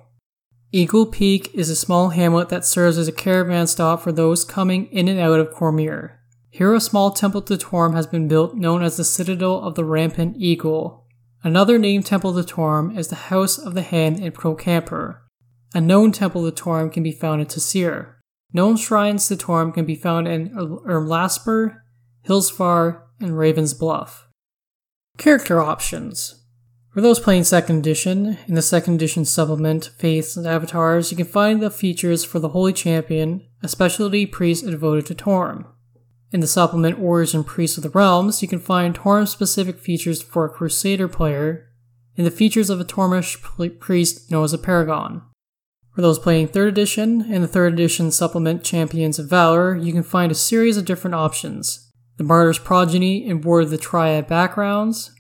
[0.75, 4.87] Eagle Peak is a small hamlet that serves as a caravan stop for those coming
[4.87, 6.17] in and out of Cormyr.
[6.51, 9.85] Here, a small temple to Torm has been built known as the Citadel of the
[9.85, 11.07] Rampant Eagle.
[11.45, 15.21] Another named temple to Torm is the House of the Hen in Procampur.
[15.77, 18.15] A known temple to Torm can be found in Tethyr.
[18.53, 21.83] Known shrines to Torm can be found in Ermlasper,
[22.27, 24.27] Hillsfar, and Raven's Bluff.
[25.19, 26.44] Character options.
[26.95, 31.27] For those playing 2nd edition, in the 2nd edition supplement, Faiths and Avatars, you can
[31.27, 35.67] find the features for the Holy Champion, a specialty priest devoted to Torm.
[36.31, 40.23] In the supplement Warriors and Priests of the Realms, you can find Torm specific features
[40.23, 41.69] for a Crusader player,
[42.17, 43.43] and the features of a Tormish
[43.81, 45.23] priest known as a Paragon.
[45.97, 50.05] For those playing 3rd edition, in the 3rd edition supplement Champions of Valor, you can
[50.05, 51.91] find a series of different options.
[52.19, 55.11] The Martyr's Progeny and Ward of the Triad backgrounds,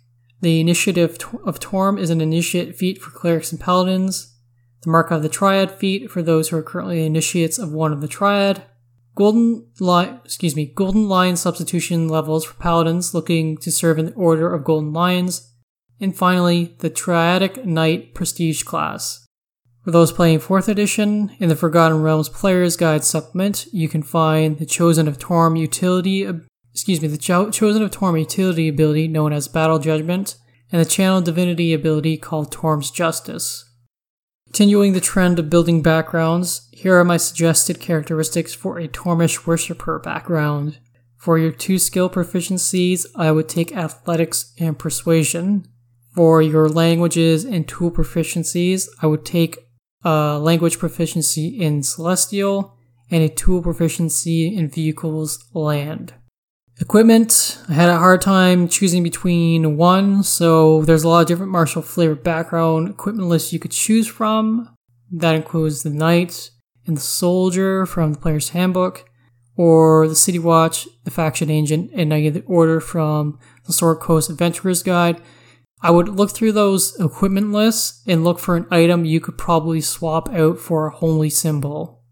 [0.44, 1.16] the Initiative
[1.46, 4.36] of Torm is an initiate feat for clerics and paladins.
[4.82, 8.02] The Mark of the Triad feat for those who are currently initiates of one of
[8.02, 8.62] the Triad.
[9.14, 14.12] Golden Lion, excuse me, Golden Lion substitution levels for paladins looking to serve in the
[14.12, 15.50] Order of Golden Lions.
[15.98, 19.26] And finally, the Triadic Knight Prestige class.
[19.82, 24.58] For those playing 4th edition, in the Forgotten Realms Player's Guide supplement, you can find
[24.58, 26.26] the Chosen of Torm utility
[26.74, 30.34] excuse me, the Cho- Chosen of Torm utility ability known as Battle Judgment,
[30.72, 33.64] and the Channel Divinity ability called Torm's Justice.
[34.46, 40.00] Continuing the trend of building backgrounds, here are my suggested characteristics for a Tormish Worshipper
[40.00, 40.78] background.
[41.16, 45.68] For your two skill proficiencies, I would take Athletics and Persuasion.
[46.14, 49.58] For your languages and tool proficiencies, I would take
[50.04, 52.76] a language proficiency in Celestial
[53.12, 56.14] and a tool proficiency in Vehicles Land.
[56.80, 61.52] Equipment, I had a hard time choosing between one, so there's a lot of different
[61.52, 64.74] martial flavor background equipment lists you could choose from.
[65.12, 66.50] That includes the knight
[66.84, 69.08] and the soldier from the player's handbook,
[69.56, 74.00] or the city watch, the faction agent, and I get the order from the Sword
[74.00, 75.22] Coast Adventurer's Guide.
[75.80, 79.80] I would look through those equipment lists and look for an item you could probably
[79.80, 82.03] swap out for a holy symbol.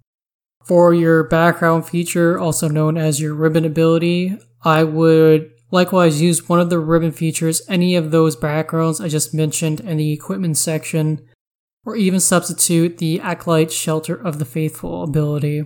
[0.65, 6.61] For your background feature, also known as your ribbon ability, I would likewise use one
[6.61, 11.27] of the ribbon features, any of those backgrounds I just mentioned in the equipment section,
[11.85, 15.65] or even substitute the Acolyte Shelter of the Faithful ability.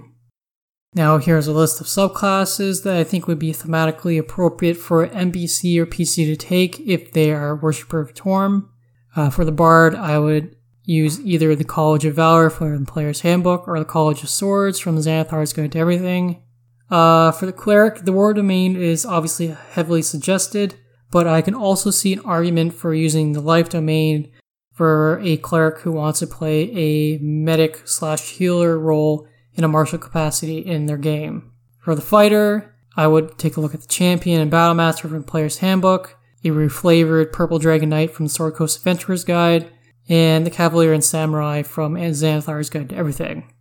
[0.94, 5.76] Now here's a list of subclasses that I think would be thematically appropriate for NPC
[5.78, 8.70] or PC to take if they are Worshipper of Torm.
[9.14, 10.55] Uh, for the Bard, I would
[10.86, 14.78] use either the College of Valor from the Player's Handbook or the College of Swords
[14.78, 16.42] from Xanathar's Guide to Everything.
[16.88, 20.76] Uh, for the cleric, the war domain is obviously heavily suggested,
[21.10, 24.32] but I can also see an argument for using the life domain
[24.72, 29.98] for a cleric who wants to play a medic slash healer role in a martial
[29.98, 31.50] capacity in their game.
[31.80, 35.24] For the fighter, I would take a look at the champion and battle master from
[35.24, 39.70] Player's Handbook, a reflavored Purple Dragon Knight from the Sword Coast Adventurer's Guide,
[40.08, 43.52] and the Cavalier and Samurai from Xanathar's Guide to Everything.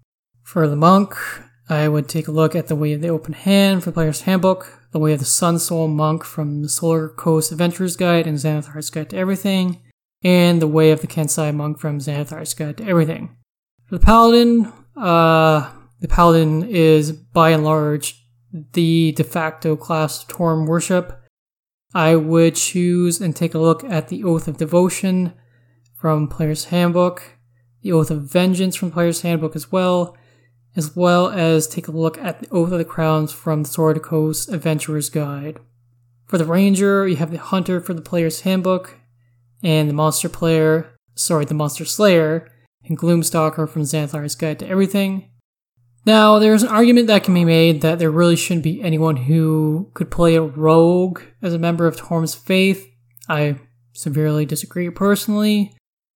[0.43, 1.15] For the monk,
[1.67, 4.79] I would take a look at the Way of the Open Hand from Player's Handbook,
[4.91, 8.89] the Way of the Sun Soul Monk from the Sword Coast Adventurer's Guide and Xanathar's
[8.89, 9.81] Guide to Everything,
[10.23, 13.35] and the Way of the Kensai Monk from Xanathar's Guide to Everything.
[13.85, 18.23] For the Paladin, uh, the Paladin is by and large
[18.73, 21.21] the de facto class of Torm worship.
[21.93, 25.33] I would choose and take a look at the Oath of Devotion
[25.95, 27.37] from Player's Handbook,
[27.81, 30.15] the Oath of Vengeance from Player's Handbook as well,
[30.75, 34.01] as well as take a look at the Oath of the Crowns from the Sword
[34.01, 35.59] Coast Adventurer's Guide.
[36.25, 38.97] For the Ranger, you have the Hunter for the Player's Handbook,
[39.63, 42.47] and the Monster Player, sorry, the Monster Slayer,
[42.83, 45.31] and Gloomstalker from Xanathar's Guide to Everything.
[46.05, 49.89] Now, there's an argument that can be made that there really shouldn't be anyone who
[49.95, 52.87] could play a rogue as a member of Torm's Faith.
[53.27, 53.55] I
[53.93, 55.75] severely disagree personally.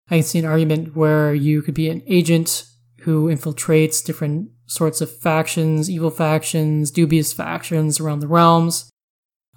[0.09, 2.65] I can see an argument where you could be an agent
[3.01, 8.89] who infiltrates different sorts of factions, evil factions, dubious factions around the realms.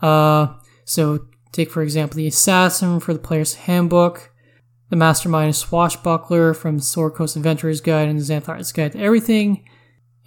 [0.00, 4.30] Uh, so take for example the assassin for the player's handbook,
[4.90, 9.66] the mastermind swashbuckler from Sword Coast Adventurer's Guide and Xanathar's Guide to Everything,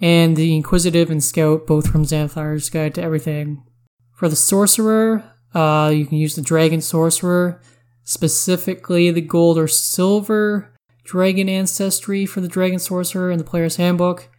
[0.00, 3.64] and the inquisitive and scout both from Xanathar's Guide to Everything.
[4.12, 7.60] For the sorcerer, uh, you can use the dragon sorcerer,
[8.06, 10.72] specifically the gold or silver
[11.04, 14.30] dragon ancestry for the dragon sorcerer in the player's handbook,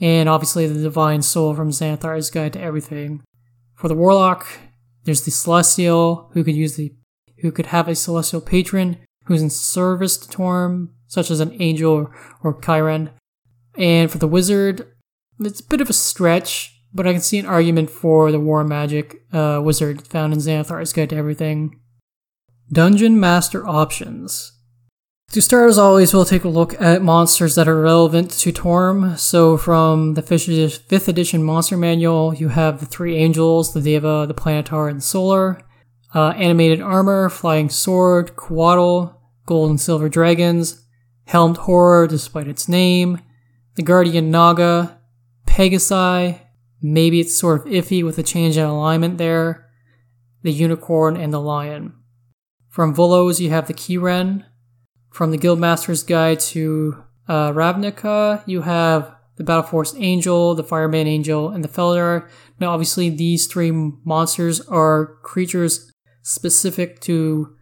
[0.00, 3.22] and obviously the divine soul from Xanathar's Guide to Everything.
[3.74, 4.46] For the warlock,
[5.04, 6.94] there's the celestial who could use the
[7.40, 12.10] who could have a celestial patron who's in service to Torm, such as an angel
[12.42, 13.10] or Chiron.
[13.76, 14.86] And for the wizard,
[15.40, 18.64] it's a bit of a stretch, but I can see an argument for the war
[18.64, 21.80] magic uh, wizard found in Xanathar's Guide to Everything.
[22.72, 24.52] Dungeon Master Options.
[25.32, 29.16] To start, as always, we'll take a look at monsters that are relevant to Torm.
[29.18, 34.34] So, from the 5th edition monster manual, you have the three angels, the Deva, the
[34.34, 35.60] Planetar, and Solar.
[36.14, 39.14] Uh, animated armor, flying sword, Coatl,
[39.46, 40.86] gold and silver dragons,
[41.26, 43.20] helmed horror despite its name,
[43.74, 45.00] the guardian Naga,
[45.46, 46.40] Pegasi,
[46.80, 49.68] maybe it's sort of iffy with the change in alignment there,
[50.42, 51.94] the unicorn, and the lion.
[52.74, 54.44] From Volos, you have the Ki-rin.
[55.12, 61.06] From the Guildmaster's Guide to uh, Ravnica, you have the Battle Force Angel, the Firemane
[61.06, 62.28] Angel, and the Felidar.
[62.58, 67.54] Now, obviously, these three monsters are creatures specific to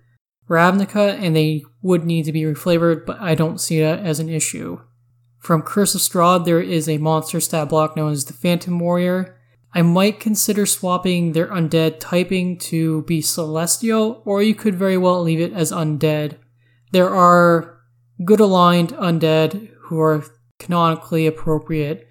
[0.49, 4.31] Ravnica, and they would need to be reflavored, but I don't see that as an
[4.31, 4.81] issue.
[5.41, 9.39] From Curse of Strahd, there is a monster stat block known as the Phantom Warrior.
[9.75, 15.23] I might consider swapping their undead typing to be celestial, or you could very well
[15.23, 16.37] leave it as undead.
[16.93, 17.79] There are
[18.25, 20.25] good aligned undead who are
[20.59, 22.09] canonically appropriate.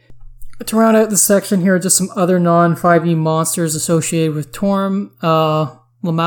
[0.66, 5.16] To round out the section here, just some other non 5e monsters associated with Torm.
[5.22, 5.76] Uh.
[6.04, 6.18] Uh,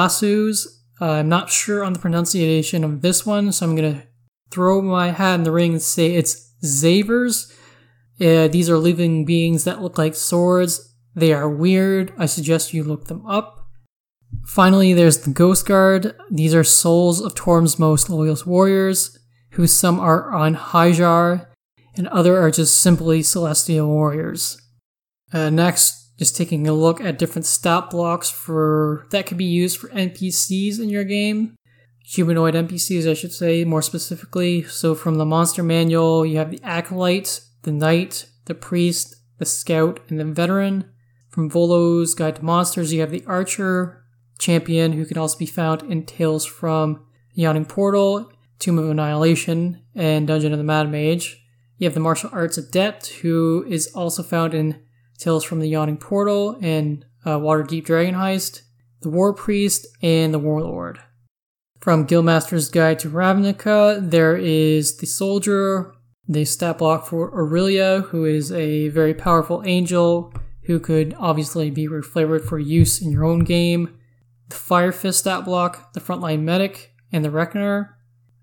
[1.01, 4.05] I'm not sure on the pronunciation of this one, so I'm gonna
[4.51, 7.53] throw my hat in the ring and say it's Xavers.
[8.21, 10.94] Uh, these are living beings that look like swords.
[11.15, 12.13] They are weird.
[12.19, 13.69] I suggest you look them up.
[14.47, 16.15] Finally, there's the Ghost Guard.
[16.31, 19.19] These are souls of Torm's most loyal warriors,
[19.53, 21.47] who some are on Hyjar,
[21.97, 24.61] and other are just simply celestial warriors.
[25.33, 29.79] Uh, next, just taking a look at different stat blocks for that could be used
[29.79, 31.57] for NPCs in your game
[32.05, 34.63] humanoid NPCs, I should say, more specifically.
[34.63, 40.01] So from the monster manual, you have the Acolyte, the Knight, the Priest, the Scout,
[40.09, 40.91] and the Veteran.
[41.35, 44.05] From Volo's Guide to Monsters, you have the Archer,
[44.39, 47.05] Champion, who can also be found in Tales from
[47.35, 48.31] the Yawning Portal,
[48.61, 51.45] Tomb of Annihilation, and Dungeon of the Mad Mage.
[51.77, 54.81] You have the Martial Arts Adept, who is also found in
[55.19, 58.63] Tales from the Yawning Portal and uh, Waterdeep Dragon Heist,
[59.03, 61.01] the War Priest, and the Warlord.
[61.81, 65.97] From Guildmaster's Guide to Ravnica, there is the Soldier,
[66.29, 70.33] the stat block for Aurelia, who is a very powerful angel
[70.65, 73.99] who could obviously be reflavored for use in your own game.
[74.49, 77.97] The Fire Fist stat block, the Frontline Medic, and the Reckoner.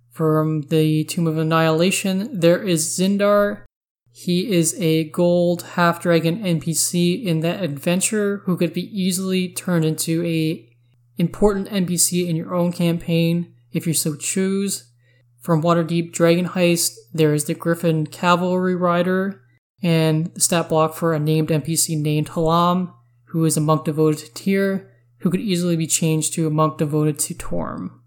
[0.09, 3.63] From the Tomb of Annihilation, there is Zindar.
[4.11, 9.85] He is a gold half dragon NPC in that adventure who could be easily turned
[9.85, 10.67] into a
[11.17, 14.91] important NPC in your own campaign if you so choose.
[15.39, 19.40] From Waterdeep Dragon Heist, there is the Griffon Cavalry Rider,
[19.81, 22.93] and the stat block for a named NPC named Halam,
[23.25, 26.77] who is a monk devoted to Tyr, who could easily be changed to a monk
[26.77, 28.01] devoted to Torm.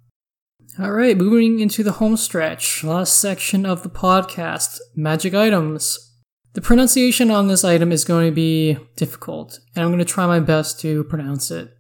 [0.79, 6.13] Alright, moving into the home stretch, last section of the podcast magic items.
[6.55, 10.27] The pronunciation on this item is going to be difficult, and I'm going to try
[10.27, 11.73] my best to pronounce it.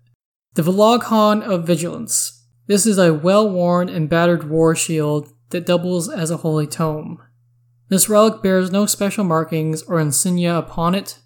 [0.54, 2.46] The Vloghan of Vigilance.
[2.66, 7.20] This is a well worn and battered war shield that doubles as a holy tome.
[7.94, 11.20] This relic bears no special markings or insignia upon it.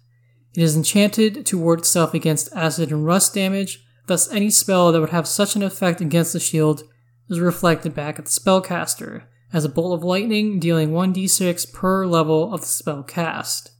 [0.53, 4.99] It is enchanted to ward itself against acid and rust damage, thus, any spell that
[4.99, 6.83] would have such an effect against the shield
[7.27, 12.53] is reflected back at the spellcaster, as a bolt of lightning dealing 1d6 per level
[12.53, 13.71] of the spell cast.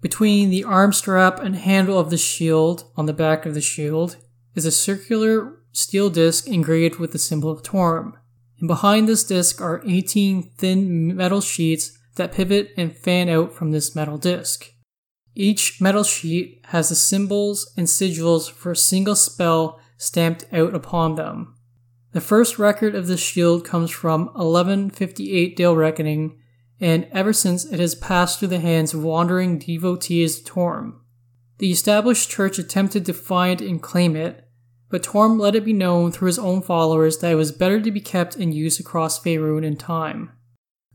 [0.00, 4.16] Between the arm strap and handle of the shield on the back of the shield
[4.54, 8.16] is a circular steel disc engraved with the symbol of Torm.
[8.60, 13.70] And behind this disc are 18 thin metal sheets that pivot and fan out from
[13.70, 14.72] this metal disc.
[15.34, 21.14] Each metal sheet has the symbols and sigils for a single spell stamped out upon
[21.14, 21.54] them.
[22.12, 26.38] The first record of this shield comes from 1158 Dale Reckoning,
[26.80, 31.00] and ever since it has passed through the hands of wandering devotees of Torm.
[31.58, 34.48] The established church attempted to find and claim it,
[34.88, 37.92] but Torm let it be known through his own followers that it was better to
[37.92, 40.32] be kept in use across Faerun in time.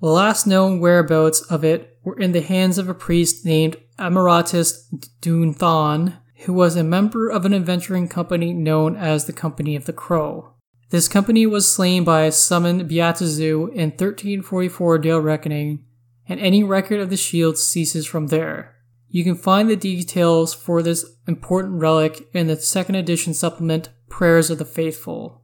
[0.02, 4.90] The last known whereabouts of it were in the hands of a priest named Amaratus
[5.22, 9.94] Dunthan, who was a member of an adventuring company known as the Company of the
[9.94, 10.54] Crow.
[10.90, 15.86] This company was slain by a summoned Beatazu in 1344 Dale Reckoning,
[16.28, 18.76] and any record of the shield ceases from there.
[19.08, 24.50] You can find the details for this important relic in the second edition supplement, Prayers
[24.50, 25.44] of the Faithful.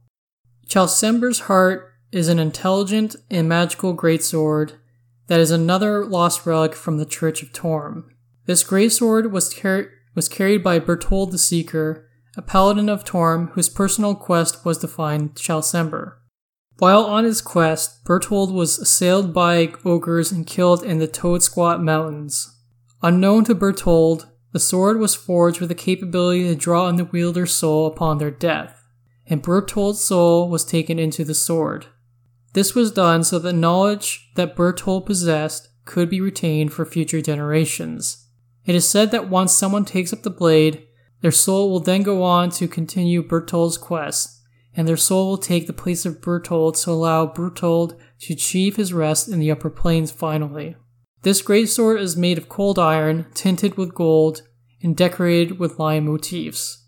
[0.68, 4.74] Chalsember's Heart is an intelligent and magical greatsword
[5.28, 8.14] that is another lost relic from the Church of Torm.
[8.44, 13.70] This greatsword was, car- was carried by Bertold the Seeker, a paladin of Torm whose
[13.70, 16.18] personal quest was to find Chalsember.
[16.78, 21.82] While on his quest, Bertold was assailed by ogres and killed in the Toad Squat
[21.82, 22.58] Mountains.
[23.02, 27.52] Unknown to Bertold, the sword was forged with the capability to draw on the wielder's
[27.52, 28.84] soul upon their death,
[29.26, 31.86] and Bertold's soul was taken into the sword.
[32.52, 38.28] This was done so that knowledge that Bertold possessed could be retained for future generations.
[38.64, 40.86] It is said that once someone takes up the blade,
[41.22, 44.40] their soul will then go on to continue Bertold's quest,
[44.74, 48.92] and their soul will take the place of Bertold to allow Bertold to achieve his
[48.92, 50.76] rest in the upper planes finally.
[51.22, 54.42] This great sword is made of cold iron, tinted with gold,
[54.82, 56.81] and decorated with lion motifs.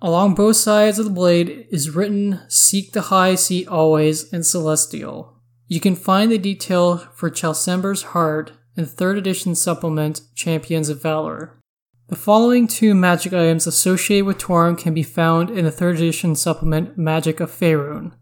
[0.00, 5.34] Along both sides of the blade is written Seek the High Seat always in Celestial.
[5.66, 11.02] You can find the detail for Chalsember's Heart in the 3rd edition supplement Champions of
[11.02, 11.58] Valor.
[12.06, 16.36] The following two magic items associated with Torm can be found in the 3rd edition
[16.36, 18.12] supplement Magic of Faerun.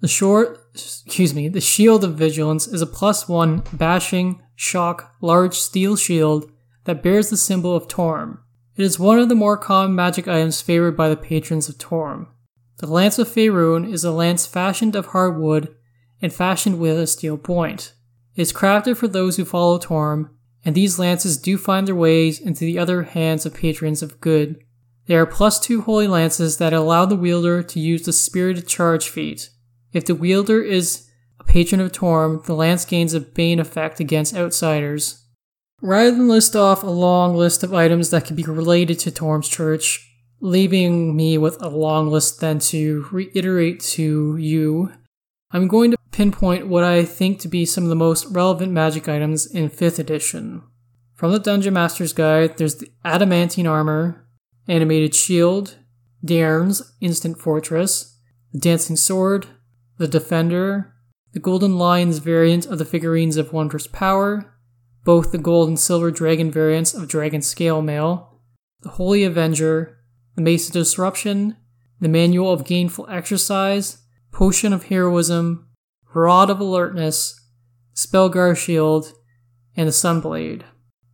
[0.00, 5.54] The short, excuse me, the Shield of Vigilance is a plus 1 bashing, shock, large
[5.54, 6.50] steel shield
[6.84, 8.42] that bears the symbol of Torm.
[8.76, 12.28] It is one of the more common magic items favored by the patrons of Torm.
[12.78, 15.74] The Lance of Faerun is a lance fashioned of hardwood
[16.20, 17.94] and fashioned with a steel point.
[18.34, 22.40] It is crafted for those who follow Torm and these lances do find their ways
[22.40, 24.62] into the other hands of patrons of good.
[25.06, 29.08] They are plus two holy lances that allow the wielder to use the spirited charge
[29.08, 29.48] feat.
[29.92, 31.08] If the wielder is
[31.38, 35.22] a patron of Torm, the lance gains a bane effect against outsiders.
[35.82, 39.48] Rather than list off a long list of items that can be related to Torm's
[39.48, 40.10] church,
[40.40, 44.92] leaving me with a long list then to reiterate to you,
[45.50, 49.08] I'm going to pinpoint what I think to be some of the most relevant magic
[49.08, 50.62] items in 5th edition.
[51.14, 54.26] From the Dungeon Master's Guide, there's the Adamantine Armor,
[54.68, 55.76] Animated Shield,
[56.24, 58.18] Daern's Instant Fortress,
[58.52, 59.46] the Dancing Sword,
[59.98, 60.94] the Defender,
[61.32, 64.55] the Golden Lions variant of the figurines of Wondrous Power,
[65.06, 68.40] both the gold and silver dragon variants of Dragon Scale Mail,
[68.80, 70.00] the Holy Avenger,
[70.34, 71.56] the Mace of Disruption,
[72.00, 73.98] the Manual of Gainful Exercise,
[74.32, 75.68] Potion of Heroism,
[76.12, 77.40] Rod of Alertness,
[77.94, 79.12] Spellguard Shield,
[79.76, 80.64] and the Sunblade.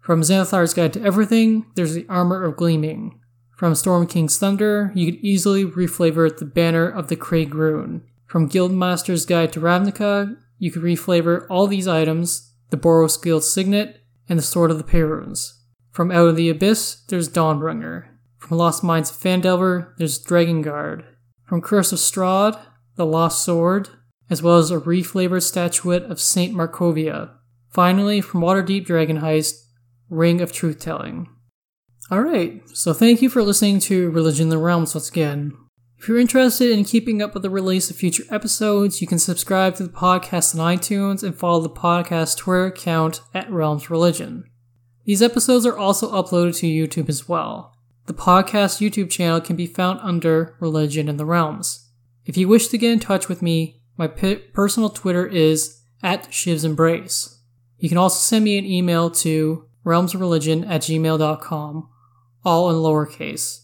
[0.00, 3.20] From Xanathar's Guide to Everything, there's the Armor of Gleaming.
[3.58, 8.04] From Storm King's Thunder, you could easily reflavor the Banner of the Krig Rune.
[8.26, 14.00] From Guildmaster's Guide to Ravnica, you could reflavor all these items, the Boros Guild Signet,
[14.30, 15.58] and the Sword of the Paruns.
[15.90, 18.06] From Out of the Abyss, there's Dawnbringer.
[18.38, 21.04] From Lost Mines of Phandelver, there's Dragonguard.
[21.44, 22.58] From Curse of Strahd,
[22.96, 23.90] the Lost Sword,
[24.30, 27.32] as well as a reflavored statuette of Saint Markovia.
[27.68, 29.66] Finally, from Waterdeep Dragon Heist,
[30.08, 31.28] Ring of Truth Telling.
[32.10, 35.52] Alright, so thank you for listening to Religion in the Realms once again.
[36.02, 39.76] If you're interested in keeping up with the release of future episodes, you can subscribe
[39.76, 44.42] to the podcast on iTunes and follow the podcast Twitter account at Realms Religion.
[45.04, 47.76] These episodes are also uploaded to YouTube as well.
[48.06, 51.88] The podcast YouTube channel can be found under Religion in the Realms.
[52.24, 56.64] If you wish to get in touch with me, my personal Twitter is at Shiv's
[56.64, 57.38] Embrace.
[57.78, 61.88] You can also send me an email to realmsreligion at gmail.com,
[62.44, 63.61] all in lowercase.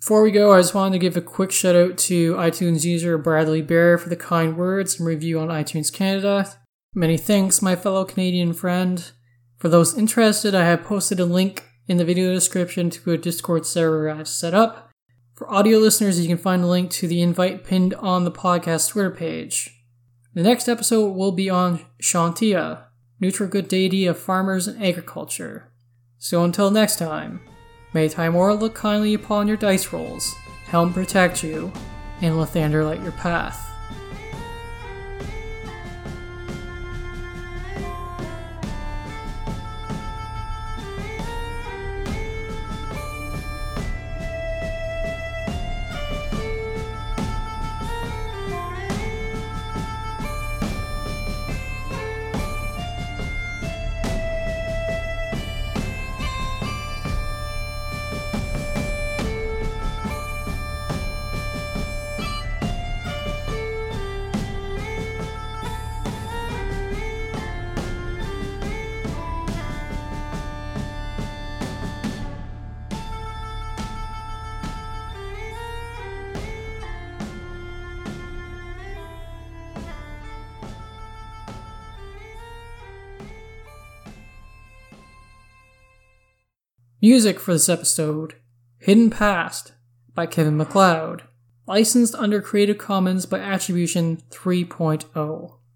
[0.00, 3.18] Before we go, I just wanted to give a quick shout out to iTunes user
[3.18, 6.50] Bradley Bear for the kind words and review on iTunes Canada.
[6.94, 9.10] Many thanks, my fellow Canadian friend.
[9.56, 13.66] For those interested, I have posted a link in the video description to a Discord
[13.66, 14.90] server I've set up.
[15.34, 18.90] For audio listeners, you can find a link to the invite pinned on the podcast
[18.90, 19.84] Twitter page.
[20.32, 22.84] The next episode will be on Chauntea,
[23.18, 25.72] neutral good deity of farmers and agriculture.
[26.18, 27.40] So until next time,
[27.92, 30.34] may Tymora look kindly upon your dice rolls,
[30.66, 31.72] Helm protect you,
[32.20, 33.77] and Lathander light your path.
[87.10, 88.34] Music for this episode
[88.80, 89.72] Hidden Past
[90.14, 91.22] by Kevin MacLeod,
[91.66, 95.57] licensed under Creative Commons by Attribution 3.0.